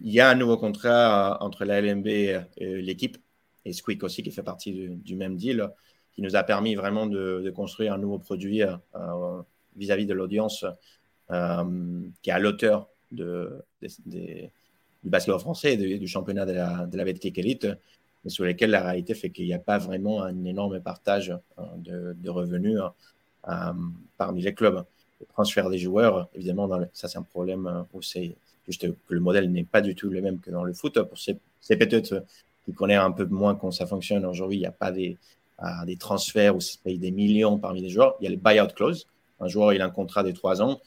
il 0.01 0.11
y 0.11 0.19
a 0.19 0.29
un 0.29 0.35
nouveau 0.35 0.57
contrat 0.57 1.37
entre 1.41 1.65
la 1.65 1.81
LNB 1.81 2.07
et 2.07 2.41
l'équipe, 2.57 3.17
et 3.65 3.73
Squeak 3.73 4.03
aussi 4.03 4.23
qui 4.23 4.31
fait 4.31 4.43
partie 4.43 4.89
du 4.89 5.15
même 5.15 5.35
deal 5.35 5.69
qui 6.13 6.21
nous 6.21 6.35
a 6.35 6.43
permis 6.43 6.75
vraiment 6.75 7.07
de, 7.07 7.49
construire 7.55 7.93
un 7.93 7.97
nouveau 7.97 8.19
produit 8.19 8.61
euh, 8.63 9.41
vis-à-vis 9.75 10.05
de 10.05 10.13
l'audience 10.13 10.65
euh, 11.31 12.01
qui 12.21 12.29
est 12.29 12.33
à 12.33 12.39
l'auteur 12.39 12.89
du 13.11 13.23
basketball 15.03 15.39
français 15.39 15.73
et 15.73 15.97
du 15.97 16.07
championnat 16.07 16.45
de 16.45 16.51
la, 16.51 16.85
de 16.87 16.97
la 16.97 17.05
Elite, 17.07 17.67
mais 18.23 18.29
sur 18.29 18.45
lesquels 18.45 18.71
la 18.71 18.81
réalité 18.81 19.13
fait 19.13 19.29
qu'il 19.29 19.45
n'y 19.45 19.53
a 19.53 19.59
pas 19.59 19.77
vraiment 19.77 20.23
un 20.23 20.43
énorme 20.45 20.79
partage 20.79 21.37
euh, 21.59 22.13
de, 22.15 22.29
revenus 22.29 22.79
parmi 24.17 24.41
les 24.41 24.53
clubs. 24.53 24.83
Le 25.19 25.25
transfert 25.27 25.69
des 25.69 25.79
joueurs, 25.79 26.29
évidemment, 26.33 26.67
dans 26.67 26.85
ça 26.93 27.07
c'est 27.07 27.17
un 27.17 27.23
problème 27.23 27.85
où 27.93 28.01
c'est 28.01 28.35
juste 28.67 28.89
que 28.89 29.13
le 29.13 29.19
modèle 29.19 29.51
n'est 29.51 29.63
pas 29.63 29.81
du 29.81 29.95
tout 29.95 30.09
le 30.09 30.21
même 30.21 30.39
que 30.39 30.51
dans 30.51 30.63
le 30.63 30.73
foot. 30.73 31.01
Pour 31.01 31.17
ces, 31.17 31.39
peut-être 31.67 32.23
qui 32.65 32.73
connaissent 32.73 32.99
un 32.99 33.11
peu 33.11 33.25
moins 33.25 33.55
comment 33.55 33.71
ça 33.71 33.85
fonctionne 33.85 34.25
aujourd'hui, 34.25 34.57
il 34.57 34.61
n'y 34.61 34.67
a 34.67 34.71
pas 34.71 34.91
des, 34.91 35.17
à 35.59 35.85
des 35.85 35.97
transferts 35.97 36.55
où 36.55 36.61
se 36.61 36.77
paye 36.77 36.97
des 36.97 37.11
millions 37.11 37.57
parmi 37.57 37.81
les 37.81 37.89
joueurs. 37.89 38.15
Il 38.19 38.25
y 38.25 38.27
a 38.27 38.29
le 38.29 38.37
buyout 38.37 38.73
clause. 38.73 39.07
Un 39.39 39.47
joueur, 39.47 39.73
il 39.73 39.81
a 39.81 39.85
un 39.85 39.89
contrat 39.89 40.23
de 40.23 40.31
trois 40.31 40.61
ans. 40.61 40.79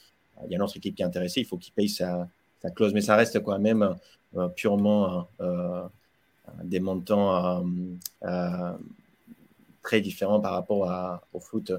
Il 0.45 0.51
y 0.51 0.55
a 0.55 0.57
une 0.57 0.61
autre 0.63 0.77
équipe 0.77 0.95
qui 0.95 1.01
est 1.01 1.05
intéressée. 1.05 1.41
Il 1.41 1.45
faut 1.45 1.57
qu'il 1.57 1.73
paye 1.73 1.89
sa, 1.89 2.27
sa, 2.61 2.71
clause. 2.71 2.93
Mais 2.93 3.01
ça 3.01 3.15
reste 3.15 3.41
quand 3.43 3.57
même 3.59 3.95
euh, 4.35 4.47
purement 4.49 5.27
euh, 5.41 5.83
des 6.63 6.79
montants 6.79 7.63
euh, 8.23 8.71
très 9.81 10.01
différents 10.01 10.39
par 10.39 10.53
rapport 10.53 11.19
au 11.33 11.39
foot. 11.39 11.71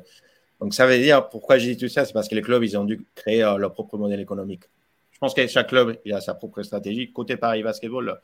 Donc, 0.60 0.74
ça 0.74 0.86
veut 0.86 0.98
dire, 0.98 1.28
pourquoi 1.28 1.58
j'ai 1.58 1.74
dit 1.74 1.80
tout 1.80 1.88
ça? 1.88 2.04
C'est 2.04 2.12
parce 2.12 2.28
que 2.28 2.34
les 2.34 2.42
clubs, 2.42 2.62
ils 2.62 2.76
ont 2.76 2.84
dû 2.84 3.04
créer 3.14 3.40
leur 3.40 3.72
propre 3.72 3.98
modèle 3.98 4.20
économique. 4.20 4.64
Je 5.12 5.18
pense 5.18 5.34
que 5.34 5.46
chaque 5.46 5.68
club, 5.68 5.96
il 6.04 6.12
a 6.12 6.20
sa 6.20 6.34
propre 6.34 6.62
stratégie. 6.62 7.12
Côté 7.12 7.36
Paris 7.36 7.62
Basketball, 7.62 8.20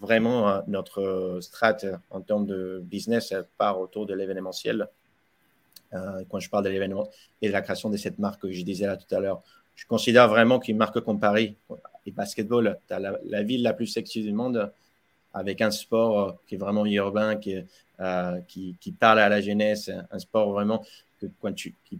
vraiment 0.00 0.48
euh, 0.48 0.60
notre 0.66 1.00
euh, 1.00 1.40
strat 1.40 1.76
euh, 1.84 1.96
en 2.10 2.20
termes 2.20 2.46
de 2.46 2.80
business 2.84 3.34
part 3.56 3.80
autour 3.80 4.06
de 4.06 4.14
l'événementiel. 4.14 4.88
quand 6.28 6.38
je 6.38 6.50
parle 6.50 6.64
de 6.64 6.68
l'événement 6.68 7.08
et 7.40 7.48
de 7.48 7.52
la 7.52 7.62
création 7.62 7.88
de 7.88 7.96
cette 7.96 8.18
marque 8.18 8.42
que 8.42 8.52
je 8.52 8.62
disais 8.62 8.86
là 8.86 8.96
tout 8.98 9.12
à 9.14 9.20
l'heure, 9.20 9.40
je 9.74 9.86
considère 9.86 10.28
vraiment 10.28 10.58
qu'une 10.58 10.76
marque 10.76 11.00
comme 11.00 11.18
Paris 11.18 11.56
et 12.04 12.10
basketball, 12.10 12.78
tu 12.86 12.92
as 12.92 12.98
la, 12.98 13.42
ville 13.42 13.62
la 13.62 13.72
plus 13.72 13.86
sexy 13.86 14.22
du 14.22 14.32
monde 14.32 14.70
avec 15.34 15.60
un 15.60 15.70
sport 15.70 16.36
qui 16.46 16.54
est 16.56 16.58
vraiment 16.58 16.86
urbain, 16.86 17.36
qui, 17.36 17.56
qui, 18.48 18.76
qui, 18.80 18.92
parle 18.92 19.18
à 19.18 19.28
la 19.28 19.40
jeunesse, 19.40 19.90
un 20.10 20.18
sport 20.18 20.52
vraiment 20.52 20.84
que, 21.20 21.26
quand 21.40 21.52
tu, 21.52 21.74
qui 21.84 21.98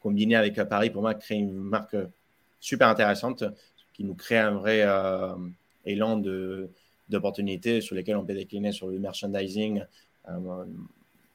combiné 0.00 0.36
avec 0.36 0.54
Paris, 0.64 0.90
pour 0.90 1.02
moi, 1.02 1.14
crée 1.14 1.36
une 1.36 1.52
marque 1.52 1.96
super 2.60 2.88
intéressante 2.88 3.44
qui 3.94 4.04
nous 4.04 4.14
crée 4.14 4.38
un 4.38 4.52
vrai 4.52 4.84
élan 5.84 6.16
de, 6.18 6.68
d'opportunités 7.08 7.80
sur 7.80 7.94
lesquelles 7.94 8.16
on 8.16 8.24
peut 8.24 8.34
décliner 8.34 8.72
sur 8.72 8.88
le 8.88 8.98
merchandising. 8.98 9.82
Euh, 10.28 10.64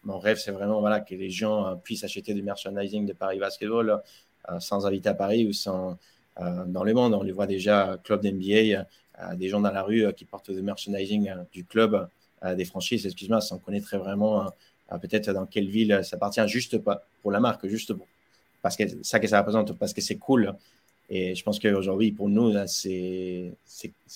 mon 0.03 0.19
rêve, 0.19 0.37
c'est 0.37 0.51
vraiment 0.51 0.79
voilà, 0.79 0.99
que 0.99 1.15
les 1.15 1.29
gens 1.29 1.67
euh, 1.67 1.75
puissent 1.75 2.03
acheter 2.03 2.33
du 2.33 2.43
merchandising 2.43 3.05
de 3.05 3.13
Paris 3.13 3.39
Basketball 3.39 4.01
euh, 4.49 4.59
sans 4.59 4.85
habiter 4.85 5.09
à 5.09 5.13
Paris 5.13 5.47
ou 5.47 5.53
sans, 5.53 5.97
dans 6.39 6.83
le 6.83 6.93
monde. 6.93 7.13
On 7.13 7.23
les 7.23 7.31
voit 7.31 7.47
déjà, 7.47 7.99
club 8.03 8.21
d'NBA, 8.21 8.85
des 9.35 9.49
gens 9.49 9.59
dans 9.59 9.71
la 9.71 9.83
rue 9.83 10.11
qui 10.13 10.25
portent 10.25 10.51
du 10.51 10.61
merchandising 10.61 11.31
du 11.51 11.65
club, 11.65 12.07
des 12.55 12.65
franchises, 12.65 13.05
excuse-moi, 13.05 13.41
sans 13.41 13.59
connaître 13.59 13.97
vraiment 13.97 14.51
peut-être 15.01 15.31
dans 15.31 15.45
quelle 15.45 15.67
ville 15.67 16.01
ça 16.03 16.15
appartient, 16.15 16.47
juste 16.47 16.77
pas 16.79 17.05
pour 17.21 17.31
la 17.31 17.39
marque, 17.39 17.67
juste 17.67 17.93
pour, 17.93 18.07
parce 18.61 18.75
que 18.75 18.83
ça 19.03 19.19
que 19.19 19.27
ça 19.27 19.39
représente, 19.39 19.77
parce 19.77 19.93
que 19.93 20.01
c'est 20.01 20.17
cool 20.17 20.55
et 21.13 21.35
je 21.35 21.43
pense 21.43 21.59
qu'aujourd'hui, 21.59 22.13
pour 22.13 22.29
nous, 22.29 22.53
c'est 22.67 23.53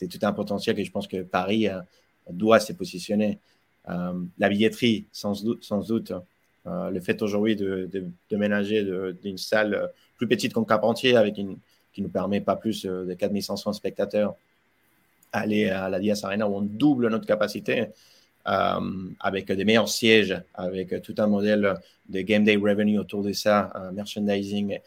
tout 0.09 0.19
un 0.21 0.31
potentiel 0.31 0.77
que 0.77 0.83
je 0.83 0.91
pense 0.91 1.07
que 1.07 1.23
Paris 1.23 1.67
euh, 1.67 1.81
doit 2.29 2.61
se 2.61 2.71
positionner. 2.71 3.37
Euh, 3.89 4.13
la 4.39 4.47
billetterie, 4.47 5.05
sans 5.11 5.43
doute, 5.43 5.61
sans 5.61 5.85
doute 5.85 6.13
euh, 6.65 6.89
le 6.89 7.01
fait 7.01 7.21
aujourd'hui 7.21 7.57
de, 7.57 7.89
ménager 8.31 8.81
d'une 9.21 9.37
salle 9.37 9.91
plus 10.17 10.25
petite 10.25 10.53
qu'un 10.53 10.63
Carpentier, 10.63 11.17
avec 11.17 11.37
une, 11.37 11.57
qui 11.91 12.01
nous 12.01 12.07
permet 12.07 12.39
pas 12.39 12.55
plus 12.55 12.85
de 12.85 13.13
4500 13.13 13.73
spectateurs, 13.73 14.33
aller 15.31 15.69
à 15.69 15.89
la 15.89 15.99
Dias 15.99 16.21
Arena 16.23 16.47
où 16.47 16.55
on 16.55 16.61
double 16.61 17.09
notre 17.09 17.25
capacité, 17.25 17.87
avec 18.45 19.51
des 19.51 19.65
meilleurs 19.65 19.89
sièges, 19.89 20.39
avec 20.53 21.01
tout 21.01 21.15
un 21.17 21.27
modèle 21.27 21.75
de 22.09 22.21
game 22.21 22.43
day 22.43 22.55
revenue 22.55 22.99
autour 22.99 23.23
de 23.23 23.33
ça, 23.33 23.73
merchandising, 23.93 24.79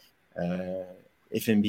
FMB, 1.35 1.65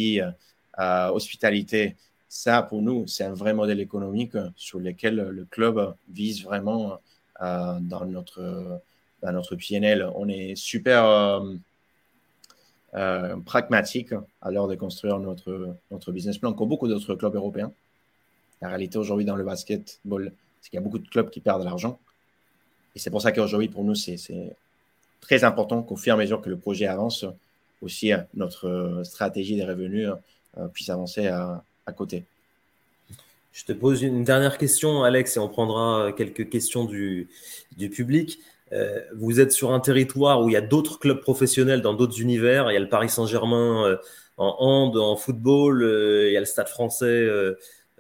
euh, 0.79 1.09
hospitalité. 1.09 1.97
Ça, 2.29 2.63
pour 2.63 2.81
nous, 2.81 3.07
c'est 3.07 3.25
un 3.25 3.35
vrai 3.35 3.53
modèle 3.53 3.81
économique 3.81 4.37
sur 4.57 4.79
lequel 4.79 5.17
le 5.17 5.45
club 5.45 5.95
vise 6.09 6.45
vraiment 6.45 7.01
euh, 7.43 7.79
dans 7.81 8.05
notre, 8.05 8.81
dans 9.23 9.33
notre 9.33 9.57
PNL. 9.57 10.09
On 10.15 10.29
est 10.29 10.55
super 10.55 11.43
euh, 12.95 13.37
pragmatique 13.45 14.15
à 14.41 14.51
l'heure 14.51 14.69
de 14.69 14.77
construire 14.77 15.19
notre, 15.19 15.77
notre 15.91 16.13
business 16.13 16.39
plan, 16.39 16.53
comme 16.53 16.69
beaucoup 16.69 16.89
d'autres 16.89 17.15
clubs 17.15 17.35
européens. 17.35 17.73
La 18.63 18.69
réalité 18.69 18.99
aujourd'hui 18.99 19.25
dans 19.25 19.37
le 19.37 19.45
basketball, 19.45 20.33
c'est 20.61 20.71
qu'il 20.71 20.77
y 20.79 20.81
a 20.81 20.83
beaucoup 20.83 20.99
de 20.99 21.09
clubs 21.09 21.31
qui 21.31 21.41
perdent 21.41 21.61
de 21.61 21.65
l'argent. 21.65 21.99
Et 22.95 22.99
c'est 22.99 23.11
pour 23.11 23.23
ça 23.23 23.33
qu'aujourd'hui, 23.33 23.69
pour 23.69 23.85
nous, 23.85 23.95
c'est 23.95 24.17
très 25.21 25.45
important 25.45 25.83
qu'au 25.83 25.97
fur 25.97 26.15
et 26.15 26.17
à 26.17 26.17
mesure 26.17 26.41
que 26.41 26.51
le 26.51 26.57
projet 26.57 26.87
avance, 26.87 27.25
aussi 27.83 28.13
notre 28.35 28.69
euh, 28.69 29.05
stratégie 29.05 29.57
des 29.57 29.65
revenus 29.65 30.09
euh, 30.59 30.67
puisse 30.69 30.91
avancer 30.91 31.27
à, 31.27 31.63
côté. 31.97 32.23
Je 33.53 33.65
te 33.65 33.73
pose 33.73 34.03
une 34.03 34.23
dernière 34.23 34.59
question, 34.59 35.03
Alex, 35.03 35.37
et 35.37 35.41
on 35.41 35.49
prendra 35.49 36.13
quelques 36.17 36.49
questions 36.49 36.85
du, 36.85 37.29
public. 37.93 38.39
Euh, 38.71 39.01
vous 39.17 39.41
êtes 39.41 39.51
sur 39.51 39.73
un 39.73 39.81
territoire 39.81 40.41
où 40.41 40.49
il 40.49 40.53
y 40.53 40.57
a 40.57 40.61
d'autres 40.61 41.01
clubs 41.01 41.21
professionnels 41.21 41.83
dans 41.83 41.95
d'autres 41.95 42.21
univers. 42.21 42.71
Il 42.71 42.75
y 42.75 42.77
a 42.77 42.81
le 42.81 42.89
Paris 42.89 43.09
Saint-Germain 43.09 43.99
en 44.37 44.57
hand, 44.61 44.97
en 44.97 45.17
football, 45.17 45.83
il 46.29 46.33
y 46.33 46.37
a 46.37 46.41
le 46.41 46.47
Stade 46.47 46.69
français 46.69 47.29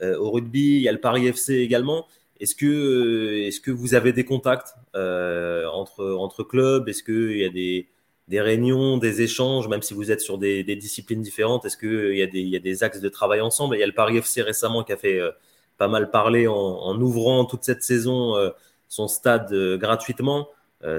au 0.02 0.30
rugby, 0.30 0.76
il 0.76 0.82
y 0.82 0.88
a 0.88 0.92
le 0.92 1.00
Paris 1.00 1.26
FC 1.26 1.56
également. 1.56 2.06
Est-ce 2.40 2.54
que, 2.54 3.46
est-ce 3.46 3.60
que 3.60 3.70
vous 3.70 3.94
avez 3.94 4.12
des 4.12 4.24
contacts 4.24 4.74
entre, 4.94 6.16
entre 6.18 6.42
clubs? 6.42 6.88
Est-ce 6.88 7.02
qu'il 7.02 7.38
y 7.38 7.44
a 7.44 7.50
des, 7.50 7.86
des 8.30 8.40
réunions, 8.40 8.96
des 8.96 9.22
échanges, 9.22 9.66
même 9.66 9.82
si 9.82 9.92
vous 9.92 10.12
êtes 10.12 10.20
sur 10.20 10.38
des, 10.38 10.62
disciplines 10.76 11.20
différentes? 11.20 11.64
Est-ce 11.64 11.76
qu'il 11.76 12.16
y, 12.16 12.22
a 12.22 12.28
des, 12.28 12.40
y 12.40 12.56
a 12.56 12.60
des 12.60 12.84
axes 12.84 13.00
de 13.00 13.08
travail 13.08 13.40
ensemble? 13.40 13.76
Il 13.76 13.80
y 13.80 13.82
a 13.82 13.86
le 13.86 13.92
Paris 13.92 14.16
FC 14.16 14.40
récemment 14.42 14.84
qui 14.84 14.92
a 14.92 14.96
fait 14.96 15.18
euh, 15.18 15.32
pas 15.78 15.88
mal 15.88 16.12
parler 16.12 16.46
en, 16.46 17.00
ouvrant 17.00 17.44
toute 17.44 17.64
cette 17.64 17.82
saison 17.82 18.36
euh, 18.36 18.50
son 18.86 19.08
stade 19.08 19.52
euh, 19.52 19.76
gratuitement. 19.76 20.48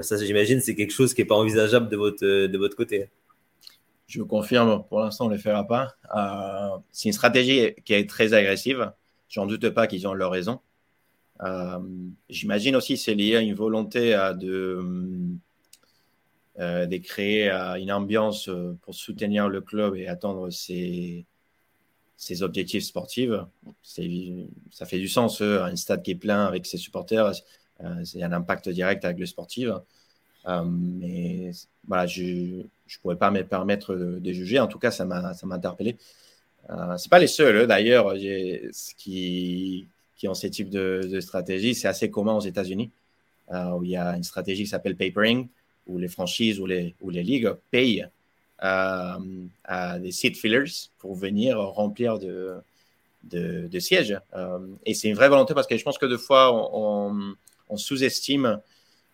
ça, 0.02 0.16
j'imagine, 0.18 0.60
c'est 0.60 0.74
quelque 0.74 0.92
chose 0.92 1.14
qui 1.14 1.22
n'est 1.22 1.26
pas 1.26 1.34
envisageable 1.36 1.88
de 1.88 1.96
votre, 1.96 2.24
de 2.24 2.58
votre 2.58 2.76
côté. 2.76 3.08
Je 4.12 4.22
confirme, 4.22 4.84
pour 4.88 5.00
l'instant, 5.00 5.26
on 5.26 5.28
ne 5.28 5.34
le 5.34 5.40
fera 5.40 5.66
pas. 5.66 5.88
c'est 6.90 7.08
une 7.08 7.14
stratégie 7.14 7.74
qui 7.84 7.94
est 7.94 8.08
très 8.08 8.34
agressive. 8.34 8.92
J'en 9.28 9.46
doute 9.46 9.70
pas 9.70 9.86
qu'ils 9.86 10.06
ont 10.06 10.12
leur 10.12 10.30
raison. 10.30 10.60
J'imagine 12.28 12.76
aussi 12.76 12.94
que 12.94 13.00
c'est 13.00 13.14
lié 13.14 13.36
à 13.36 13.40
une 13.40 13.54
volonté 13.54 14.10
de 14.38 15.38
euh, 16.58 16.84
de 16.84 16.98
créer 16.98 17.50
euh, 17.50 17.76
une 17.76 17.90
ambiance 17.90 18.50
euh, 18.50 18.76
pour 18.82 18.94
soutenir 18.94 19.48
le 19.48 19.62
club 19.62 19.96
et 19.96 20.06
atteindre 20.06 20.50
ses, 20.50 21.24
objectifs 22.42 22.84
sportifs. 22.84 23.30
Ça 23.82 24.84
fait 24.84 24.98
du 24.98 25.08
sens, 25.08 25.40
un 25.40 25.74
stade 25.76 26.02
qui 26.02 26.10
est 26.10 26.14
plein 26.14 26.44
avec 26.44 26.66
ses 26.66 26.76
supporters. 26.76 27.32
a 27.80 27.86
un 27.88 28.32
impact 28.32 28.68
direct 28.68 29.04
avec 29.06 29.18
le 29.18 29.24
sportif. 29.26 29.68
mais 30.46 31.52
voilà, 31.86 32.06
je 32.06 32.64
ne 32.98 33.02
pourrais 33.02 33.16
pas 33.16 33.30
me 33.30 33.42
permettre 33.42 33.94
de, 33.94 34.32
juger. 34.32 34.58
En 34.58 34.66
tout 34.66 34.78
cas, 34.78 34.90
ça 34.90 35.04
m'a 35.04 35.32
interpellé. 35.50 35.96
Euh, 36.70 36.96
Ce 36.96 37.08
pas 37.08 37.18
les 37.18 37.26
seuls, 37.26 37.62
hein, 37.62 37.66
d'ailleurs, 37.66 38.14
qui, 38.96 39.88
qui 40.16 40.28
ont 40.28 40.34
ce 40.34 40.46
type 40.46 40.70
de, 40.70 41.20
stratégie. 41.20 41.74
C'est 41.74 41.88
assez 41.88 42.10
commun 42.10 42.34
aux 42.34 42.40
États-Unis, 42.40 42.90
où 43.50 43.84
il 43.84 43.90
y 43.90 43.96
a 43.96 44.16
une 44.16 44.24
stratégie 44.24 44.64
qui 44.64 44.70
s'appelle 44.70 44.96
papering, 44.96 45.48
où 45.86 45.98
les 45.98 46.08
franchises 46.08 46.60
ou 46.60 46.66
les, 46.66 46.94
ou 47.00 47.10
les 47.10 47.22
ligues 47.22 47.52
payent 47.70 48.06
à 48.58 49.18
des 50.00 50.12
seat 50.12 50.36
fillers 50.36 50.88
pour 50.98 51.16
venir 51.16 51.58
remplir 51.58 52.18
de, 52.18 52.62
de, 53.24 53.78
sièges. 53.78 54.18
Euh, 54.34 54.58
et 54.84 54.94
c'est 54.94 55.08
une 55.08 55.14
vraie 55.14 55.28
volonté 55.28 55.54
parce 55.54 55.66
que 55.66 55.76
je 55.76 55.84
pense 55.84 55.98
que 55.98 56.06
deux 56.06 56.18
fois, 56.18 56.52
on, 56.52 57.34
sous-estime 57.76 58.60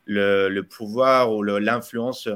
le, 0.04 0.60
pouvoir 0.62 1.32
ou 1.32 1.42
l'influence 1.42 2.28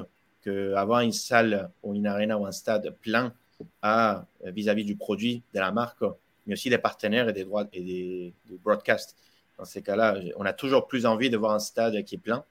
que 0.43 0.75
avoir 0.75 1.01
une 1.01 1.13
salle 1.13 1.71
ou 1.83 1.95
une 1.95 2.07
arena 2.07 2.39
ou 2.39 2.47
un 2.47 2.53
stade 2.53 2.95
plein 3.01 3.33
a 3.81 4.25
vis-à-vis 4.45 4.85
du 4.85 4.97
produit, 4.97 5.43
de 5.55 5.61
la 5.61 5.71
marque, 5.71 6.03
mais 6.47 6.55
aussi 6.55 6.71
des 6.71 6.79
partenaires 6.79 7.29
et 7.29 7.33
des 7.33 7.45
droits 7.45 7.67
et 7.73 7.81
des, 7.81 8.35
broadcasts. 8.63 9.17
Dans 9.59 9.65
ces 9.65 9.83
cas-là, 9.83 10.17
on 10.37 10.45
a 10.45 10.53
toujours 10.53 10.87
plus 10.87 11.07
envie 11.07 11.31
de 11.31 11.37
voir 11.37 11.53
un 11.53 11.59
stade 11.59 12.03
qui 12.05 12.17
est 12.17 12.19
plein, 12.19 12.45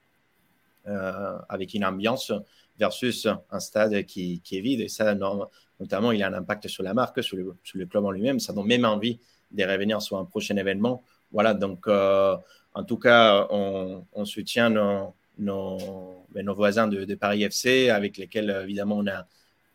euh, 0.86 1.38
avec 1.48 1.74
une 1.74 1.84
ambiance, 1.84 2.32
versus 2.78 3.28
un 3.50 3.60
stade 3.60 4.04
qui, 4.04 4.40
qui 4.40 4.58
est 4.58 4.60
vide. 4.60 4.80
Et 4.80 4.88
ça, 4.88 5.14
notamment, 5.78 6.12
il 6.12 6.22
a 6.22 6.28
un 6.28 6.34
impact 6.34 6.68
sur 6.68 6.82
la 6.82 6.94
marque, 6.94 7.22
sur 7.22 7.36
le, 7.36 7.86
club 7.86 8.04
en 8.04 8.10
lui-même. 8.10 8.40
Ça 8.40 8.52
donne 8.52 8.66
même 8.66 8.84
envie 8.84 9.20
de 9.50 9.64
revenir 9.64 10.00
sur 10.00 10.16
un 10.18 10.24
prochain 10.24 10.56
événement. 10.56 11.02
Voilà, 11.32 11.54
donc 11.54 11.86
euh, 11.86 12.36
en 12.74 12.84
tout 12.84 12.96
cas, 12.96 13.46
on, 13.50 14.24
soutient 14.24 14.70
nos, 14.70 15.14
nos, 15.38 16.24
ben, 16.30 16.44
nos 16.44 16.54
voisins 16.54 16.88
de, 16.88 17.14
Paris 17.14 17.42
FC, 17.44 17.90
avec 17.90 18.16
lesquels 18.16 18.50
évidemment 18.62 19.02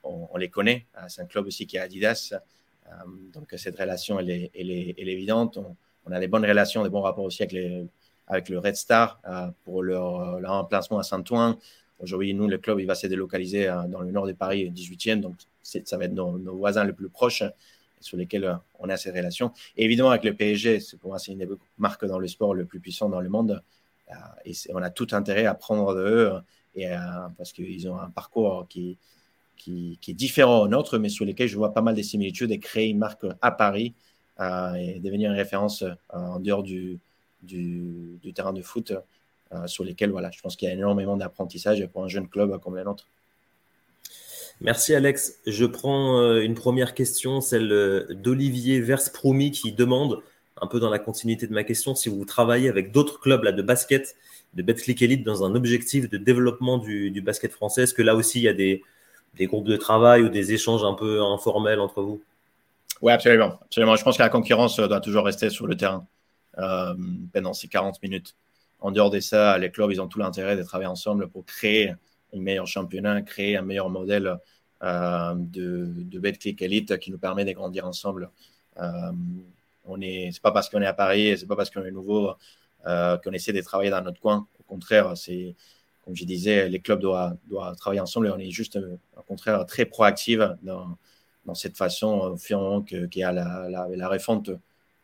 on, 0.04 0.38
les 0.38 0.50
connaît. 0.50 0.86
C'est 1.08 1.22
un 1.22 1.26
club 1.26 1.48
aussi 1.48 1.65
qui 1.65 1.78
est 1.78 1.80
Adidas. 1.80 2.34
Euh, 2.88 2.91
donc 3.34 3.54
cette 3.58 3.78
relation, 3.78 4.20
elle 4.20 4.30
est, 4.30 4.52
elle 4.58 4.72
est, 4.72 4.96
elle 4.98 5.10
est 5.10 5.13
évidente. 5.13 5.60
On, 6.06 6.12
a 6.12 6.20
des 6.20 6.28
bonnes 6.28 6.46
relations, 6.46 6.84
des 6.84 6.89
bons 6.89 7.02
rapports 7.02 7.26
aussi 7.26 7.43
avec, 7.43 7.56
avec 8.28 8.50
le 8.50 8.60
Red 8.60 8.76
Star 8.76 9.20
euh, 9.28 9.48
pour 9.65 9.84
leur, 9.84 10.39
leur 10.39 10.54
emplacement 10.54 11.00
à 11.00 11.04
Saint-Ouen. 11.04 11.58
Aujourd'hui, 12.00 12.34
nous, 12.34 12.48
le 12.48 12.60
club, 12.60 12.80
il 12.80 12.86
va 12.86 12.96
se 12.96 13.08
délocaliser 13.08 13.65
dans 13.89 14.02
le 14.02 14.12
nord 14.12 14.28
de 14.28 14.34
Paris, 14.34 14.70
18e. 14.70 15.20
Donc, 15.20 15.36
ça 15.63 15.98
va 15.98 16.06
être 16.06 16.13
nos, 16.13 16.56
voisins 16.56 16.86
les 16.86 16.93
plus 16.93 17.10
proches 17.10 17.43
sur 18.00 18.17
lesquels 18.17 18.46
euh, 18.46 18.56
on 18.80 18.89
a 18.89 18.98
ces 18.98 19.12
relations. 19.12 19.52
Évidemment, 19.76 20.12
avec 20.12 20.24
le 20.24 20.34
PSG, 20.34 20.80
pour 21.00 21.10
moi, 21.10 21.20
c'est 21.20 21.32
une 21.32 21.39
des 21.39 21.50
marques 21.78 22.06
dans 22.06 22.20
le 22.20 22.28
sport 22.28 22.54
le 22.54 22.65
plus 22.65 22.80
puissant 22.80 23.10
dans 23.10 23.22
le 23.22 23.30
monde. 23.30 23.62
Euh, 24.10 24.13
et 24.46 24.54
on 24.74 24.82
a 24.82 24.89
tout 24.89 25.08
intérêt 25.12 25.46
à 25.46 25.54
prendre 25.54 25.93
de 25.93 26.02
eux 26.02 26.32
et, 26.76 26.88
parce 27.38 27.54
qu'ils 27.54 27.89
ont 27.89 27.98
un 27.98 28.10
parcours 28.10 28.67
qui, 28.70 28.98
qui, 29.56 29.98
est 30.08 30.13
différent 30.13 30.62
au 30.62 30.67
nôtre, 30.67 30.98
mais 31.00 31.10
sur 31.10 31.26
lesquels 31.26 31.48
je 31.48 31.58
vois 31.58 31.74
pas 31.74 31.82
mal 31.82 31.96
de 31.96 32.02
similitudes 32.02 32.52
et 32.52 32.60
créer 32.60 32.89
une 32.89 33.00
marque 33.00 33.26
à 33.41 33.52
Paris 33.52 33.96
euh, 34.39 34.74
et 34.76 35.00
devenir 35.00 35.32
une 35.32 35.38
référence 35.38 35.84
en 36.10 36.39
dehors 36.39 36.63
du, 36.63 37.00
du, 37.41 38.20
du, 38.22 38.34
terrain 38.34 38.54
de 38.54 38.62
foot 38.62 38.93
sur 39.65 39.84
lesquels 39.84 40.12
voilà, 40.12 40.30
je 40.30 40.41
pense 40.41 40.56
qu'il 40.56 40.67
y 40.67 40.72
a 40.72 40.74
énormément 40.76 41.17
d'apprentissage 41.17 41.86
pour 41.88 42.04
un 42.04 42.10
jeune 42.10 42.28
club 42.28 42.60
comme 42.60 42.76
le 42.76 42.84
nôtre. 42.84 43.08
Merci 44.60 44.96
Alex. 44.96 45.39
Je 45.46 45.65
prends 45.65 46.20
euh, 46.20 46.41
une 46.41 46.56
première 46.56 46.96
question, 46.96 47.41
celle 47.41 47.72
euh, 47.72 48.08
d'Olivier 48.10 48.82
Versproumi 48.82 49.52
qui 49.52 49.72
demande, 49.72 50.24
un 50.62 50.67
peu 50.67 50.80
dans 50.80 50.89
la 50.89 51.00
continuité 51.00 51.48
de 51.48 51.54
ma 51.54 51.63
question, 51.63 51.96
si 51.96 52.10
vous 52.10 52.26
travaillez 52.26 52.70
avec 52.70 52.91
d'autres 52.91 53.20
clubs 53.20 53.43
là, 53.43 53.52
de 53.52 53.62
basket, 53.62 54.15
de 54.54 54.63
Betclic 54.63 55.02
Elite, 55.02 55.24
dans 55.24 55.43
un 55.43 55.56
objectif 55.56 56.10
de 56.10 56.17
développement 56.17 56.78
du, 56.78 57.22
basket 57.22 57.52
français. 57.52 57.84
Est-ce 57.84 57.93
que 57.93 58.02
là 58.02 58.15
aussi 58.15 58.39
il 58.39 58.43
y 58.43 58.48
a 58.48 58.54
des, 58.54 58.84
groupes 59.41 59.67
de 59.67 59.78
travail 59.78 60.24
ou 60.24 60.30
des 60.30 60.54
échanges 60.54 60.84
un 60.84 60.93
peu 60.93 61.22
informels 61.22 61.80
entre 61.80 62.02
vous? 62.02 62.22
Oui, 63.02 63.12
absolument. 63.12 63.60
absolument. 63.62 63.96
Je 63.96 64.04
pense 64.04 64.17
que 64.17 64.24
la 64.24 64.30
concurrence 64.30 64.80
doit 64.80 65.02
toujours 65.02 65.26
rester 65.26 65.50
sur 65.50 65.67
le 65.67 65.76
terrain 65.76 66.06
pendant 67.34 67.54
ces 67.54 67.67
40 67.67 68.02
minutes. 68.02 68.36
En 68.80 68.91
dehors 68.91 69.10
de 69.10 69.20
ça, 69.20 69.58
les 69.58 69.72
clubs, 69.72 69.91
ils 69.91 70.02
ont 70.02 70.08
tout 70.08 70.20
l'intérêt 70.20 70.56
de 70.56 70.63
travailler 70.63 70.89
ensemble 70.89 71.28
pour 71.30 71.46
créer 71.46 71.89
un 71.89 72.39
meilleur 72.39 72.67
championnat, 72.67 73.22
créer 73.22 73.58
un 73.58 73.62
meilleur 73.62 73.89
modèle 73.89 74.38
euh, 74.84 75.34
de, 75.36 75.91
de 75.96 76.20
Betclic 76.20 76.62
Elite 76.62 77.00
qui 77.00 77.12
nous 77.12 77.17
permet 77.17 77.46
de 77.46 77.52
grandir 77.52 77.88
ensemble. 77.88 78.30
Euh, 78.80 79.12
on 79.88 80.00
est, 80.02 80.30
c'est 80.32 80.41
pas 80.41 80.52
parce 80.52 80.69
qu'on 80.69 80.82
est 80.82 80.86
à 80.88 80.93
Paris, 80.93 81.38
c'est 81.38 81.47
pas 81.47 81.56
parce 81.56 81.69
qu'on 81.69 81.84
est 81.84 81.91
nouveau 81.91 82.34
euh, 82.86 83.17
qu'on 83.17 83.32
essaie 83.32 83.54
de 83.54 83.62
travailler 83.62 83.89
dans 83.89 84.02
notre 84.02 84.19
coin. 84.19 84.47
Au 84.60 84.63
contraire, 84.63 85.15
c'est 85.15 85.56
comme 86.06 86.15
je 86.15 86.23
disais, 86.23 86.69
les 86.69 86.80
clubs 86.80 87.02
doivent, 87.02 87.36
doivent 87.50 87.76
travailler 87.76 88.00
ensemble 88.00 88.28
et 88.28 88.32
on 88.32 88.39
est 88.39 88.50
juste, 88.50 88.78
au 89.17 89.21
contraire, 89.23 89.65
très 89.65 89.86
proactif 89.86 90.39
dans, 90.63 90.97
dans 91.45 91.56
cette 91.56 91.76
façon, 91.76 92.19
au 92.19 92.38
fur 92.38 92.58
et 92.58 92.62
à 92.62 92.63
mesure 92.63 92.86
qu'il 92.86 93.19
y 93.19 93.23
a 93.23 93.34
la, 93.34 93.67
la, 93.69 93.88
la, 93.89 94.08
refonte 94.08 94.52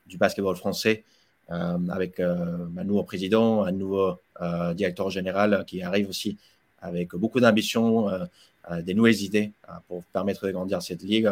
du 0.06 0.18
basketball 0.18 0.56
français, 0.56 1.04
euh, 1.52 1.78
avec 1.90 2.22
euh, 2.22 2.68
un 2.78 2.84
nouveau 2.86 3.04
président, 3.04 3.66
un 3.66 3.74
nouveau 3.74 4.18
euh, 4.42 4.74
directeur 4.74 5.10
général 5.10 5.66
qui 5.68 5.82
arrive 5.82 6.08
aussi 6.08 6.38
avec 6.82 7.16
beaucoup 7.16 7.40
d'ambition, 7.40 8.10
euh, 8.10 8.26
euh, 8.72 8.82
des 8.82 8.94
nouvelles 8.94 9.22
idées 9.22 9.52
euh, 9.68 9.74
pour 9.88 10.04
permettre 10.06 10.46
de 10.48 10.52
grandir 10.52 10.82
cette 10.82 11.04
ligue. 11.04 11.30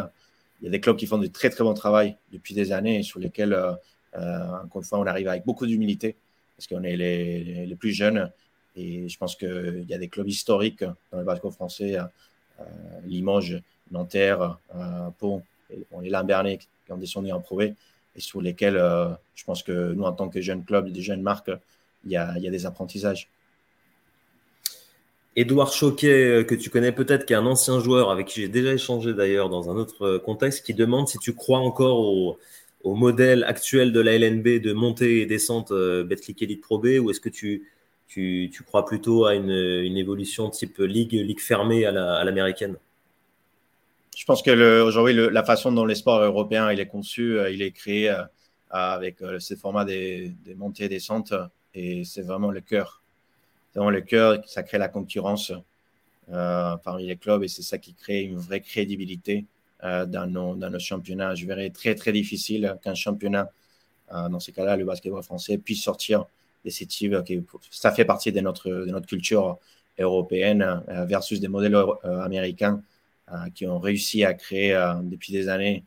Il 0.62 0.66
y 0.66 0.68
a 0.68 0.70
des 0.70 0.80
clubs 0.80 0.96
qui 0.96 1.06
font 1.06 1.18
de 1.18 1.26
très 1.26 1.50
très 1.50 1.64
bon 1.64 1.74
travail 1.74 2.16
depuis 2.32 2.54
des 2.54 2.72
années 2.72 3.00
et 3.00 3.02
sur 3.02 3.18
lesquels, 3.18 3.54
encore 4.14 4.80
une 4.80 4.84
fois, 4.84 5.00
on 5.00 5.06
arrive 5.06 5.28
avec 5.28 5.44
beaucoup 5.44 5.66
d'humilité 5.66 6.16
parce 6.56 6.68
qu'on 6.68 6.84
est 6.84 6.96
les, 6.96 7.66
les, 7.66 7.76
plus 7.76 7.92
jeunes. 7.92 8.30
Et 8.76 9.08
je 9.08 9.18
pense 9.18 9.34
qu'il 9.34 9.84
y 9.88 9.92
a 9.92 9.98
des 9.98 10.08
clubs 10.08 10.28
historiques 10.28 10.84
dans 11.10 11.18
le 11.18 11.24
basket 11.24 11.50
français, 11.50 11.98
Limoges, 13.04 13.60
Nanterre, 13.90 14.58
Pont, 15.18 15.42
on 15.90 16.02
est 16.02 16.10
Lambernet 16.10 16.58
qui 16.58 16.92
ont 16.92 16.96
descendu 16.96 17.32
en 17.32 17.40
prouvé 17.40 17.74
et 18.14 18.20
sur 18.20 18.40
lesquels 18.40 18.76
je 19.34 19.44
pense 19.44 19.64
que 19.64 19.92
nous, 19.92 20.04
en 20.04 20.12
tant 20.12 20.28
que 20.28 20.40
jeunes 20.40 20.64
clubs, 20.64 20.88
des 20.88 21.02
jeunes 21.02 21.22
marques, 21.22 21.50
il 22.04 22.12
y 22.12 22.16
a, 22.16 22.34
il 22.36 22.42
y 22.42 22.48
a 22.48 22.50
des 22.50 22.66
apprentissages. 22.66 23.28
Édouard 25.34 25.72
Choquet, 25.72 26.40
euh, 26.40 26.44
que 26.44 26.54
tu 26.54 26.68
connais 26.68 26.92
peut-être, 26.92 27.24
qui 27.24 27.32
est 27.32 27.36
un 27.36 27.46
ancien 27.46 27.80
joueur 27.80 28.10
avec 28.10 28.26
qui 28.26 28.42
j'ai 28.42 28.48
déjà 28.48 28.74
échangé 28.74 29.14
d'ailleurs 29.14 29.48
dans 29.48 29.70
un 29.70 29.76
autre 29.76 30.02
euh, 30.02 30.18
contexte, 30.18 30.64
qui 30.64 30.74
demande 30.74 31.08
si 31.08 31.18
tu 31.18 31.34
crois 31.34 31.58
encore 31.58 31.98
au, 32.00 32.38
modèle 32.84 33.44
actuel 33.44 33.92
de 33.92 34.00
la 34.00 34.18
LNB 34.18 34.60
de 34.60 34.72
montée 34.72 35.20
et 35.20 35.26
descente 35.26 35.70
euh, 35.70 36.04
Betclic 36.04 36.42
Elite 36.42 36.60
Pro 36.60 36.78
B 36.78 36.98
ou 37.00 37.10
est-ce 37.10 37.20
que 37.20 37.28
tu, 37.28 37.70
tu, 38.08 38.50
crois 38.66 38.84
plutôt 38.84 39.24
à 39.24 39.34
une, 39.34 39.50
évolution 39.96 40.50
type 40.50 40.78
ligue, 40.78 41.12
ligue 41.12 41.40
fermée 41.40 41.86
à 41.86 42.24
l'américaine? 42.24 42.76
Je 44.16 44.24
pense 44.26 44.42
que 44.42 44.82
aujourd'hui, 44.82 45.14
la 45.14 45.44
façon 45.44 45.72
dont 45.72 45.86
les 45.86 45.94
sports 45.94 46.20
européens 46.20 46.72
il 46.72 46.80
est 46.80 46.86
conçu, 46.86 47.38
il 47.50 47.62
est 47.62 47.70
créé 47.70 48.14
avec 48.68 49.18
ce 49.38 49.54
format 49.54 49.84
des, 49.84 50.32
des 50.44 50.54
montées 50.56 50.84
et 50.84 50.88
descentes 50.88 51.32
et 51.74 52.04
c'est 52.04 52.22
vraiment 52.22 52.50
le 52.50 52.60
cœur 52.60 53.01
c'est 53.72 53.78
vraiment 53.78 53.90
le 53.90 54.02
cœur, 54.02 54.42
ça 54.46 54.62
crée 54.62 54.76
la 54.76 54.88
concurrence 54.88 55.50
euh, 56.30 56.76
parmi 56.84 57.06
les 57.06 57.16
clubs 57.16 57.42
et 57.42 57.48
c'est 57.48 57.62
ça 57.62 57.78
qui 57.78 57.94
crée 57.94 58.22
une 58.22 58.36
vraie 58.36 58.60
crédibilité 58.60 59.46
euh, 59.82 60.04
dans, 60.04 60.26
nos, 60.26 60.54
dans 60.54 60.68
nos 60.68 60.78
championnats. 60.78 61.34
Je 61.34 61.46
verrais 61.46 61.70
très 61.70 61.94
très 61.94 62.12
difficile 62.12 62.76
qu'un 62.82 62.94
championnat, 62.94 63.50
euh, 64.12 64.28
dans 64.28 64.40
ces 64.40 64.52
cas-là, 64.52 64.76
le 64.76 64.84
basketball 64.84 65.22
français, 65.22 65.56
puisse 65.56 65.82
sortir 65.82 66.26
de 66.66 66.70
ces 66.70 66.84
types. 66.84 67.24
Qui, 67.24 67.42
ça 67.70 67.92
fait 67.92 68.04
partie 68.04 68.30
de 68.30 68.40
notre, 68.40 68.68
de 68.70 68.90
notre 68.90 69.06
culture 69.06 69.58
européenne 69.98 70.82
versus 71.06 71.40
des 71.40 71.48
modèles 71.48 71.76
américains 72.02 72.82
qui 73.54 73.66
ont 73.66 73.78
réussi 73.78 74.24
à 74.24 74.32
créer 74.32 74.72
depuis 75.02 75.32
des 75.32 75.48
années 75.48 75.84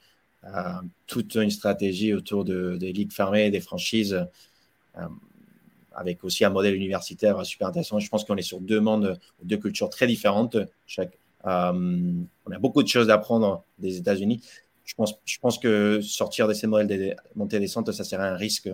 toute 1.08 1.36
une 1.36 1.50
stratégie 1.50 2.14
autour 2.14 2.46
de, 2.46 2.78
des 2.78 2.94
ligues 2.94 3.12
fermées, 3.12 3.50
des 3.50 3.62
franchises 3.62 4.28
avec 5.96 6.24
aussi 6.24 6.46
un 6.46 6.50
modèle 6.50 6.76
universitaire 6.76 7.46
super 7.46 7.68
intéressant. 7.68 8.00
Je 8.00 8.10
pense 8.10 8.24
qu'on 8.24 8.38
est 8.38 8.42
sur 8.42 8.60
deux 8.60 8.80
mondes, 8.80 9.20
deux 9.44 9.58
cultures 9.58 9.90
très 9.90 10.08
différentes. 10.08 10.58
Euh, 11.46 12.24
on 12.46 12.52
a 12.52 12.60
beaucoup 12.60 12.84
de 12.84 12.88
choses 12.88 13.10
à 13.10 13.16
apprendre 13.16 13.64
des 13.80 13.98
États-Unis. 13.98 14.42
Je 14.84 14.94
pense, 15.42 15.58
que 15.58 16.00
sortir 16.02 16.48
de 16.48 16.54
ces 16.54 16.68
modèles 16.68 16.88
de 16.88 17.16
montée 17.36 17.60
descente, 17.60 17.92
ça 17.92 18.04
serait 18.04 18.28
un 18.28 18.36
risque 18.36 18.70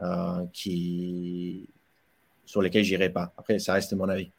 euh, 0.00 0.44
sur 2.46 2.62
lequel 2.62 2.84
j'irai 2.84 3.10
pas. 3.10 3.32
Après, 3.36 3.58
ça 3.58 3.72
reste 3.72 3.92
mon 3.94 4.08
avis. 4.08 4.30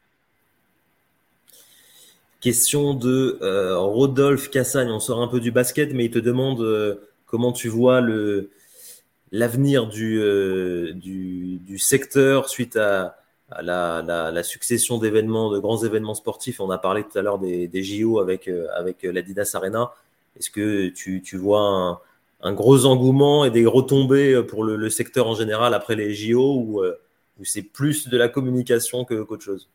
Question 2.40 2.94
de 2.94 3.38
euh, 3.42 3.76
Rodolphe 3.78 4.50
Cassagne. 4.50 4.88
On 4.88 5.00
sort 5.00 5.20
un 5.20 5.28
peu 5.28 5.40
du 5.40 5.50
basket, 5.50 5.92
mais 5.92 6.06
il 6.06 6.10
te 6.10 6.18
demande 6.18 6.98
comment 7.26 7.52
tu 7.52 7.68
vois 7.68 8.00
le, 8.00 8.50
l'avenir 9.32 9.86
du, 9.86 10.20
euh, 10.20 10.92
du, 10.94 11.58
du, 11.58 11.78
secteur 11.78 12.48
suite 12.48 12.76
à, 12.76 13.16
la, 13.62 14.42
succession 14.42 14.98
d'événements, 14.98 15.50
de 15.50 15.58
grands 15.58 15.82
événements 15.84 16.14
sportifs. 16.14 16.60
On 16.60 16.70
a 16.70 16.78
parlé 16.78 17.04
tout 17.04 17.16
à 17.18 17.22
l'heure 17.22 17.38
des, 17.38 17.68
des, 17.68 17.82
JO 17.82 18.20
avec, 18.20 18.48
euh, 18.48 18.66
avec 18.74 19.02
l'Adidas 19.02 19.52
Arena. 19.54 19.92
Est-ce 20.38 20.50
que 20.50 20.88
tu, 20.88 21.22
tu 21.22 21.36
vois 21.36 22.00
un, 22.42 22.52
gros 22.52 22.86
engouement 22.86 23.44
et 23.44 23.50
des 23.50 23.66
retombées 23.66 24.42
pour 24.42 24.64
le, 24.64 24.90
secteur 24.90 25.26
en 25.26 25.34
général 25.34 25.74
après 25.74 25.96
les 25.96 26.14
JO 26.14 26.54
ou, 26.56 26.80
euh, 26.82 26.98
c'est 27.42 27.62
plus 27.62 28.08
de 28.08 28.16
la 28.18 28.28
communication 28.28 29.04
qu'autre 29.04 29.42
chose? 29.42 29.68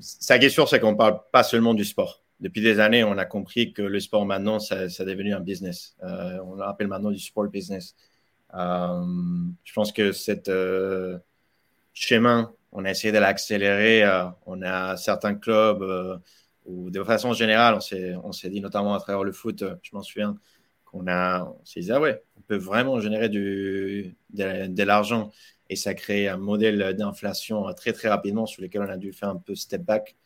Sa 0.00 0.38
question, 0.38 0.64
c'est 0.66 0.80
qu'on 0.80 0.92
ne 0.92 0.96
parle 0.96 1.20
pas 1.32 1.42
seulement 1.42 1.74
du 1.74 1.84
sport. 1.84 2.22
Depuis 2.40 2.60
des 2.60 2.78
années, 2.78 3.02
on 3.02 3.18
a 3.18 3.24
compris 3.24 3.72
que 3.72 3.82
le 3.82 3.98
sport 3.98 4.24
maintenant, 4.24 4.60
ça, 4.60 4.88
ça 4.88 5.02
est 5.02 5.06
devenu 5.06 5.34
un 5.34 5.40
business. 5.40 5.96
Euh, 6.04 6.38
on 6.44 6.54
l'appelle 6.54 6.86
maintenant 6.86 7.10
du 7.10 7.18
sport 7.18 7.48
business. 7.48 7.96
Euh, 8.54 9.02
je 9.64 9.72
pense 9.72 9.92
que 9.92 10.12
cette 10.12 10.48
euh, 10.48 11.18
chemin, 11.94 12.54
on 12.70 12.84
a 12.84 12.90
essayé 12.90 13.12
de 13.12 13.18
l'accélérer. 13.18 14.04
on 14.46 14.62
a 14.62 14.96
certains 14.96 15.34
clubs 15.34 16.20
où, 16.64 16.90
de 16.90 17.02
façon 17.02 17.32
générale, 17.32 17.78
on 18.22 18.32
s'est 18.32 18.50
dit 18.50 18.60
notamment 18.60 18.94
à 18.94 19.00
travers 19.00 19.24
le 19.24 19.32
foot, 19.32 19.64
je 19.82 19.90
m'en 19.96 20.02
souviens, 20.02 20.36
qu'on 20.84 21.04
s'est 21.64 21.80
dit, 21.80 21.92
ah 21.92 22.00
ouais, 22.00 22.22
on 22.36 22.40
peut 22.42 22.56
vraiment 22.56 23.00
générer 23.00 23.28
du, 23.28 24.16
de, 24.30 24.82
l'argent 24.84 25.32
et 25.70 25.76
ça 25.76 25.94
crée 25.94 26.28
un 26.28 26.36
modèle 26.36 26.94
d'inflation 26.96 27.72
très 27.74 27.92
très 27.92 28.08
rapidement 28.08 28.46
sur 28.46 28.62
lequel 28.62 28.82
on 28.82 28.88
a 28.88 28.96
dû 28.96 29.12
faire 29.12 29.30
un 29.30 29.36
peu 29.36 29.54
step 29.54 29.82
back 29.82 30.16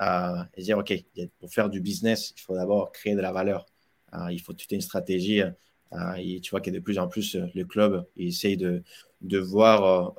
euh, 0.00 0.42
et 0.54 0.62
dire, 0.62 0.78
OK, 0.78 0.92
pour 1.38 1.50
faire 1.50 1.68
du 1.68 1.80
business, 1.80 2.32
il 2.36 2.40
faut 2.40 2.54
d'abord 2.54 2.92
créer 2.92 3.14
de 3.14 3.20
la 3.20 3.32
valeur. 3.32 3.66
Euh, 4.14 4.30
il 4.30 4.40
faut 4.40 4.52
toute 4.52 4.70
une 4.72 4.80
stratégie. 4.80 5.42
Euh, 5.42 6.14
et 6.18 6.40
tu 6.40 6.50
vois 6.50 6.60
qu'il 6.60 6.72
de 6.72 6.78
plus 6.78 6.98
en 6.98 7.08
plus 7.08 7.36
le 7.54 7.64
club 7.64 8.06
essaye 8.16 8.56
de, 8.56 8.82
de 9.22 9.38
voir 9.38 10.14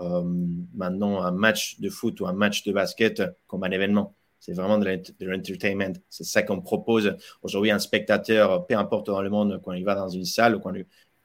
maintenant 0.74 1.22
un 1.22 1.32
match 1.32 1.80
de 1.80 1.90
foot 1.90 2.20
ou 2.22 2.28
un 2.28 2.34
match 2.34 2.64
de 2.64 2.74
basket 2.74 3.24
comme 3.48 3.64
un 3.64 3.72
événement. 3.72 4.16
C'est 4.40 4.54
vraiment 4.54 4.78
de 4.78 5.02
l'entertainment. 5.22 5.94
C'est 6.10 6.24
ça 6.24 6.44
qu'on 6.44 6.62
propose 6.62 7.16
aujourd'hui. 7.42 7.72
Un 7.72 7.80
spectateur, 7.80 8.66
peu 8.66 8.76
importe 8.76 9.08
dans 9.08 9.22
le 9.22 9.30
monde, 9.30 9.62
quand 9.64 9.74
il 9.74 9.84
va 9.84 9.96
dans 9.96 10.10
une 10.10 10.26
salle 10.26 10.56
ou 10.56 10.60
quand 10.60 10.74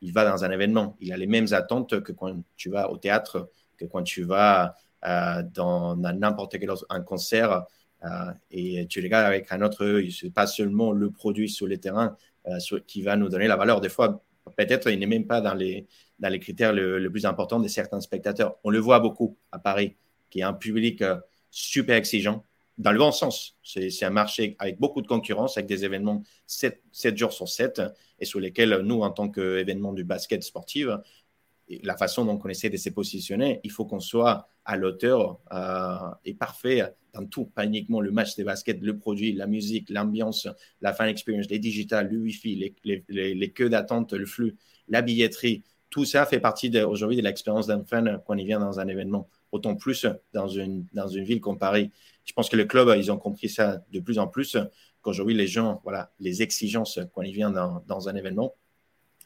il 0.00 0.12
va 0.12 0.28
dans 0.28 0.44
un 0.44 0.50
événement, 0.50 0.96
il 1.00 1.12
a 1.12 1.16
les 1.16 1.26
mêmes 1.26 1.46
attentes 1.52 2.02
que 2.02 2.12
quand 2.12 2.36
tu 2.56 2.70
vas 2.70 2.90
au 2.90 2.98
théâtre, 2.98 3.50
que 3.76 3.84
quand 3.86 4.02
tu 4.02 4.24
vas 4.24 4.74
dans 5.02 5.96
n'importe 5.96 6.58
quel 6.58 6.70
un 6.90 7.00
concert. 7.02 7.64
Euh, 8.04 8.32
et 8.50 8.86
tu 8.86 9.00
regardes 9.00 9.26
avec 9.26 9.50
un 9.50 9.62
autre 9.62 9.84
œil, 9.84 10.14
n'est 10.22 10.30
pas 10.30 10.46
seulement 10.46 10.92
le 10.92 11.10
produit 11.10 11.48
sur 11.48 11.66
le 11.66 11.78
terrain 11.78 12.16
euh, 12.46 12.58
qui 12.86 13.02
va 13.02 13.16
nous 13.16 13.28
donner 13.28 13.46
la 13.46 13.56
valeur. 13.56 13.80
Des 13.80 13.88
fois, 13.88 14.22
peut-être 14.56 14.90
il 14.90 14.98
n'est 14.98 15.06
même 15.06 15.26
pas 15.26 15.40
dans 15.40 15.54
les, 15.54 15.86
dans 16.18 16.28
les 16.28 16.38
critères 16.38 16.72
le, 16.72 17.08
plus 17.08 17.26
importants 17.26 17.60
de 17.60 17.68
certains 17.68 18.00
spectateurs. 18.00 18.56
On 18.64 18.70
le 18.70 18.78
voit 18.78 19.00
beaucoup 19.00 19.36
à 19.52 19.58
Paris, 19.58 19.96
qui 20.30 20.40
est 20.40 20.44
un 20.44 20.52
public 20.52 21.02
euh, 21.02 21.16
super 21.50 21.96
exigeant, 21.96 22.44
dans 22.76 22.92
le 22.92 22.98
bon 22.98 23.12
sens. 23.12 23.56
C'est 23.62 24.04
un 24.04 24.10
marché 24.10 24.56
avec 24.58 24.78
beaucoup 24.78 25.00
de 25.00 25.06
concurrence, 25.06 25.56
avec 25.56 25.68
des 25.68 25.84
événements 25.84 26.22
7, 26.46 26.82
7 26.92 27.16
jours 27.16 27.32
sur 27.32 27.48
7, 27.48 27.80
et 28.18 28.24
sur 28.24 28.40
lesquels 28.40 28.80
nous, 28.80 29.02
en 29.02 29.10
tant 29.10 29.28
qu'événement 29.28 29.92
du 29.92 30.04
basket 30.04 30.42
sportif, 30.42 30.88
la 31.68 31.96
façon 31.96 32.24
dont 32.24 32.40
on 32.42 32.48
essaie 32.48 32.70
de 32.70 32.76
se 32.76 32.90
positionner, 32.90 33.60
il 33.64 33.70
faut 33.70 33.84
qu'on 33.84 34.00
soit 34.00 34.48
à 34.64 34.76
l'auteur 34.76 35.40
euh, 35.52 35.96
et 36.24 36.34
parfait 36.34 36.94
dans 37.12 37.24
tout, 37.26 37.46
pas 37.46 37.64
uniquement 37.64 38.00
le 38.00 38.10
match 38.10 38.36
de 38.36 38.44
basket, 38.44 38.80
le 38.80 38.98
produit, 38.98 39.32
la 39.32 39.46
musique, 39.46 39.88
l'ambiance, 39.90 40.48
la 40.80 40.92
fan 40.92 41.08
experience, 41.08 41.48
les 41.48 41.58
digitales, 41.58 42.08
le 42.10 42.18
Wi-Fi, 42.18 42.74
les, 42.84 43.04
les, 43.08 43.52
queues 43.52 43.68
d'attente, 43.68 44.12
le 44.12 44.26
flux, 44.26 44.56
la 44.88 45.00
billetterie. 45.00 45.62
Tout 45.90 46.04
ça 46.04 46.26
fait 46.26 46.40
partie 46.40 46.76
aujourd'hui 46.82 47.16
de 47.16 47.22
l'expérience 47.22 47.68
d'un 47.68 47.84
fan 47.84 48.20
quand 48.26 48.34
il 48.34 48.46
vient 48.46 48.58
dans 48.58 48.80
un 48.80 48.88
événement. 48.88 49.28
Autant 49.52 49.76
plus 49.76 50.06
dans 50.32 50.48
une, 50.48 50.86
dans 50.92 51.06
une 51.06 51.22
ville 51.22 51.40
comme 51.40 51.58
Paris. 51.58 51.92
Je 52.24 52.32
pense 52.32 52.48
que 52.48 52.56
le 52.56 52.64
club, 52.64 52.92
ils 52.96 53.12
ont 53.12 53.18
compris 53.18 53.48
ça 53.48 53.84
de 53.92 54.00
plus 54.00 54.18
en 54.18 54.26
plus 54.26 54.56
qu'aujourd'hui, 55.00 55.36
les 55.36 55.46
gens, 55.46 55.80
voilà, 55.84 56.12
les 56.18 56.42
exigences 56.42 56.98
quand 57.12 57.22
ils 57.22 57.32
viennent 57.32 57.52
dans, 57.52 57.84
dans 57.86 58.08
un 58.08 58.16
événement, 58.16 58.54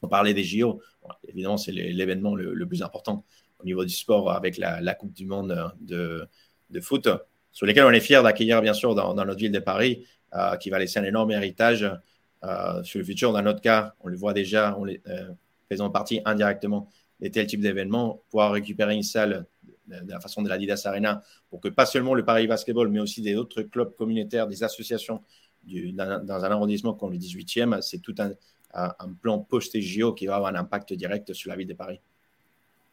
on 0.02 0.08
parlait 0.08 0.34
des 0.34 0.44
JO. 0.44 0.80
évidemment, 1.26 1.56
c'est 1.56 1.72
l'événement 1.72 2.34
le, 2.34 2.66
plus 2.66 2.82
important 2.82 3.24
au 3.60 3.64
niveau 3.64 3.84
du 3.84 3.94
sport 3.94 4.30
avec 4.30 4.56
la, 4.58 4.94
Coupe 4.94 5.12
du 5.12 5.26
Monde 5.26 5.72
de, 5.80 6.28
foot, 6.80 7.08
sur 7.52 7.66
lesquels 7.66 7.84
on 7.84 7.90
est 7.90 8.00
fiers 8.00 8.22
d'accueillir, 8.22 8.62
bien 8.62 8.74
sûr, 8.74 8.94
dans, 8.94 9.14
notre 9.14 9.38
ville 9.38 9.52
de 9.52 9.58
Paris, 9.58 10.06
euh, 10.34 10.56
qui 10.56 10.70
va 10.70 10.78
laisser 10.78 10.98
un 10.98 11.04
énorme 11.04 11.30
héritage 11.30 11.90
euh, 12.44 12.82
sur 12.82 12.98
le 12.98 13.04
futur. 13.04 13.32
Dans 13.32 13.42
notre 13.42 13.60
cas, 13.60 13.94
on 14.00 14.08
le 14.08 14.16
voit 14.16 14.32
déjà, 14.32 14.76
on 14.78 14.86
euh, 14.86 14.94
faisant 15.70 15.90
partie 15.90 16.20
indirectement 16.24 16.88
de 17.20 17.28
tels 17.28 17.46
types 17.46 17.60
d'événements, 17.60 18.22
pouvoir 18.28 18.52
récupérer 18.52 18.94
une 18.94 19.02
salle 19.02 19.46
de, 19.88 19.96
la 20.06 20.20
façon 20.20 20.42
de 20.42 20.48
l'Adidas 20.48 20.82
Arena 20.84 21.22
pour 21.50 21.60
que 21.60 21.68
pas 21.68 21.86
seulement 21.86 22.14
le 22.14 22.24
Paris 22.24 22.46
Basketball, 22.46 22.88
mais 22.88 23.00
aussi 23.00 23.22
des 23.22 23.34
autres 23.36 23.62
clubs 23.62 23.94
communautaires, 23.96 24.46
des 24.46 24.62
associations 24.62 25.22
dans, 25.64 26.44
un 26.44 26.50
arrondissement 26.50 26.94
comme 26.94 27.12
le 27.12 27.18
18e, 27.18 27.80
c'est 27.82 27.98
tout 27.98 28.14
un, 28.18 28.32
un 28.74 29.12
plan 29.20 29.38
post-JO 29.38 30.12
qui 30.12 30.26
va 30.26 30.36
avoir 30.36 30.54
un 30.54 30.58
impact 30.58 30.92
direct 30.92 31.32
sur 31.32 31.50
la 31.50 31.56
ville 31.56 31.68
de 31.68 31.74
Paris. 31.74 32.00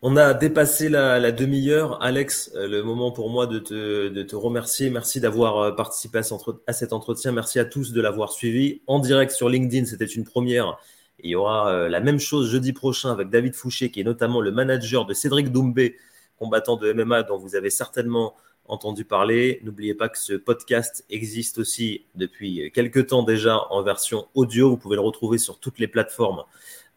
On 0.08 0.18
a 0.18 0.36
dépassé 0.36 0.88
la, 0.88 1.32
demi-heure. 1.32 2.00
Alex, 2.04 2.52
euh, 2.54 2.68
le 2.68 2.84
moment 2.84 3.12
pour 3.12 3.32
moi 3.32 3.48
de 3.48 3.58
te, 3.58 4.36
remercier. 4.36 4.92
Merci 4.92 5.20
d'avoir 5.20 5.58
euh, 5.58 5.72
participé 5.72 6.20
à, 6.20 6.74
cet 6.74 6.94
entretien. 6.94 7.32
Merci 7.32 7.58
à 7.58 7.66
tous 7.66 7.92
de 7.92 8.02
l'avoir 8.02 8.32
suivi. 8.32 8.84
En 8.86 9.00
direct 9.00 9.32
sur 9.32 9.50
LinkedIn, 9.50 9.86
c'était 9.86 10.06
une 10.06 10.24
première. 10.24 10.78
il 11.24 11.32
y 11.32 11.36
aura 11.36 11.72
euh, 11.72 11.90
la 11.90 12.02
même 12.02 12.20
chose 12.20 12.52
jeudi 12.52 12.72
prochain 12.72 13.12
avec 13.12 13.30
David 13.30 13.56
Fouché, 13.56 13.90
qui 13.90 14.02
est 14.02 14.04
notamment 14.04 14.42
le 14.42 14.52
manager 14.52 15.08
de 15.08 15.14
Cédric 15.16 15.52
Doumbé, 15.52 15.98
combattant 16.38 16.76
de 16.76 16.94
MMA 16.94 17.24
dont 17.24 17.40
vous 17.40 17.56
avez 17.56 17.72
certainement 17.72 18.36
entendu 18.68 19.06
parler. 19.06 19.60
N'oubliez 19.64 19.94
pas 19.94 20.10
que 20.10 20.18
ce 20.18 20.34
podcast 20.34 21.06
existe 21.10 21.58
aussi 21.58 22.06
depuis 22.16 22.72
quelques 22.74 23.08
temps 23.08 23.24
déjà 23.24 23.62
en 23.70 23.82
version 23.84 24.28
audio. 24.34 24.70
Vous 24.70 24.78
pouvez 24.78 24.96
le 24.96 25.02
retrouver 25.02 25.38
sur 25.38 25.60
toutes 25.60 25.80
les 25.80 25.88
plateformes 25.88 26.44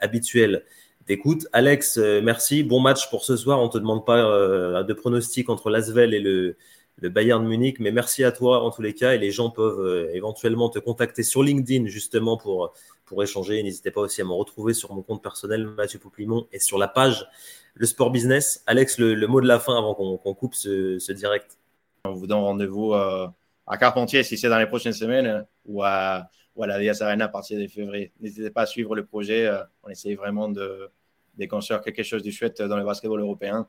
habituelles 0.01 0.65
d'écoute. 1.07 1.47
Alex, 1.53 1.99
euh, 1.99 2.21
merci. 2.23 2.63
Bon 2.63 2.81
match 2.81 3.09
pour 3.11 3.25
ce 3.25 3.37
soir. 3.37 3.61
On 3.61 3.67
ne 3.67 3.71
te 3.71 3.79
demande 3.79 4.05
pas 4.05 4.19
euh, 4.19 4.83
de 4.83 4.93
pronostic 4.93 5.49
entre 5.49 5.71
l'Asvel 5.71 6.15
et 6.15 6.21
le, 6.21 6.57
le 7.01 7.09
Bayern 7.09 7.47
Munich, 7.47 7.79
mais 7.79 7.93
merci 7.93 8.25
à 8.25 8.33
toi 8.33 8.63
en 8.63 8.71
tous 8.71 8.83
les 8.83 8.95
cas. 8.95 9.15
Et 9.15 9.19
les 9.19 9.31
gens 9.31 9.51
peuvent 9.51 9.81
euh, 9.81 10.11
éventuellement 10.15 10.69
te 10.69 10.79
contacter 10.79 11.23
sur 11.23 11.43
LinkedIn 11.43 11.87
justement 11.87 12.37
pour, 12.37 12.73
pour 13.05 13.23
échanger. 13.23 13.63
N'hésitez 13.63 13.91
pas 13.91 14.01
aussi 14.01 14.21
à 14.21 14.25
me 14.25 14.33
retrouver 14.33 14.75
sur 14.75 14.93
mon 14.95 15.03
compte 15.03 15.23
personnel, 15.23 15.67
Mathieu 15.67 15.99
Pouplimon, 15.99 16.49
et 16.53 16.59
sur 16.59 16.79
la 16.79 16.89
page 16.89 17.27
Le 17.75 17.87
Sport 17.87 18.11
Business. 18.11 18.63
Alex, 18.67 18.99
le, 18.99 19.27
mot 19.27 19.41
de 19.41 19.47
la 19.47 19.61
fin 19.61 19.77
avant 19.79 19.95
qu'on 19.95 20.35
coupe 20.35 20.55
ce, 20.55 21.13
direct. 21.13 21.59
On 22.05 22.15
vous 22.15 22.27
donne 22.27 22.39
rendez-vous 22.39 22.95
à 22.95 23.77
Carpentier 23.79 24.23
si 24.23 24.37
c'est 24.37 24.49
dans 24.49 24.59
les 24.59 24.67
prochaines 24.67 24.93
semaines 24.93 25.47
ou 25.67 25.83
à, 25.83 26.31
la 26.57 26.79
Dias 26.81 26.99
Arena 27.01 27.27
à 27.27 27.29
partir 27.29 27.61
de 27.61 27.67
février. 27.69 28.13
N'hésitez 28.21 28.51
pas 28.51 28.63
à 28.63 28.67
suivre 28.67 28.97
le 28.97 29.07
projet. 29.07 29.49
On 29.85 29.89
essaye 29.89 30.15
vraiment 30.15 30.49
de 30.49 30.91
des 31.39 31.49
construire 31.49 31.81
quelque 31.81 32.03
chose 32.03 32.23
de 32.23 32.31
chouette 32.31 32.61
dans 32.61 32.77
le 32.77 32.85
basketball 32.85 33.21
européen. 33.21 33.67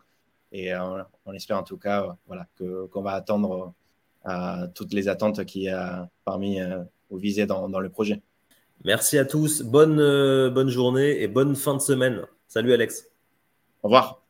Et 0.51 0.73
euh, 0.73 1.03
on, 1.25 1.33
espère 1.33 1.57
en 1.57 1.63
tout 1.63 1.77
cas 1.77 2.03
euh, 2.03 2.11
voilà, 2.27 2.47
qu'on 2.91 3.01
va 3.01 3.11
attendre 3.11 3.73
euh, 4.27 4.67
toutes 4.73 4.93
les 4.93 5.07
attentes 5.07 5.45
qui 5.45 5.61
y 5.61 5.69
a 5.69 6.09
parmi 6.25 6.59
ou 7.09 7.17
visées 7.17 7.45
dans, 7.45 7.69
dans, 7.69 7.79
le 7.79 7.89
projet. 7.89 8.21
Merci 8.83 9.17
à 9.17 9.25
tous. 9.25 9.61
Bonne, 9.61 9.97
bonne 10.49 10.69
journée 10.69 11.21
et 11.21 11.27
bonne 11.27 11.55
fin 11.55 11.75
de 11.75 11.81
semaine. 11.81 12.25
Salut 12.47 12.73
Alex. 12.73 13.07
Au 13.83 13.87
revoir. 13.87 14.28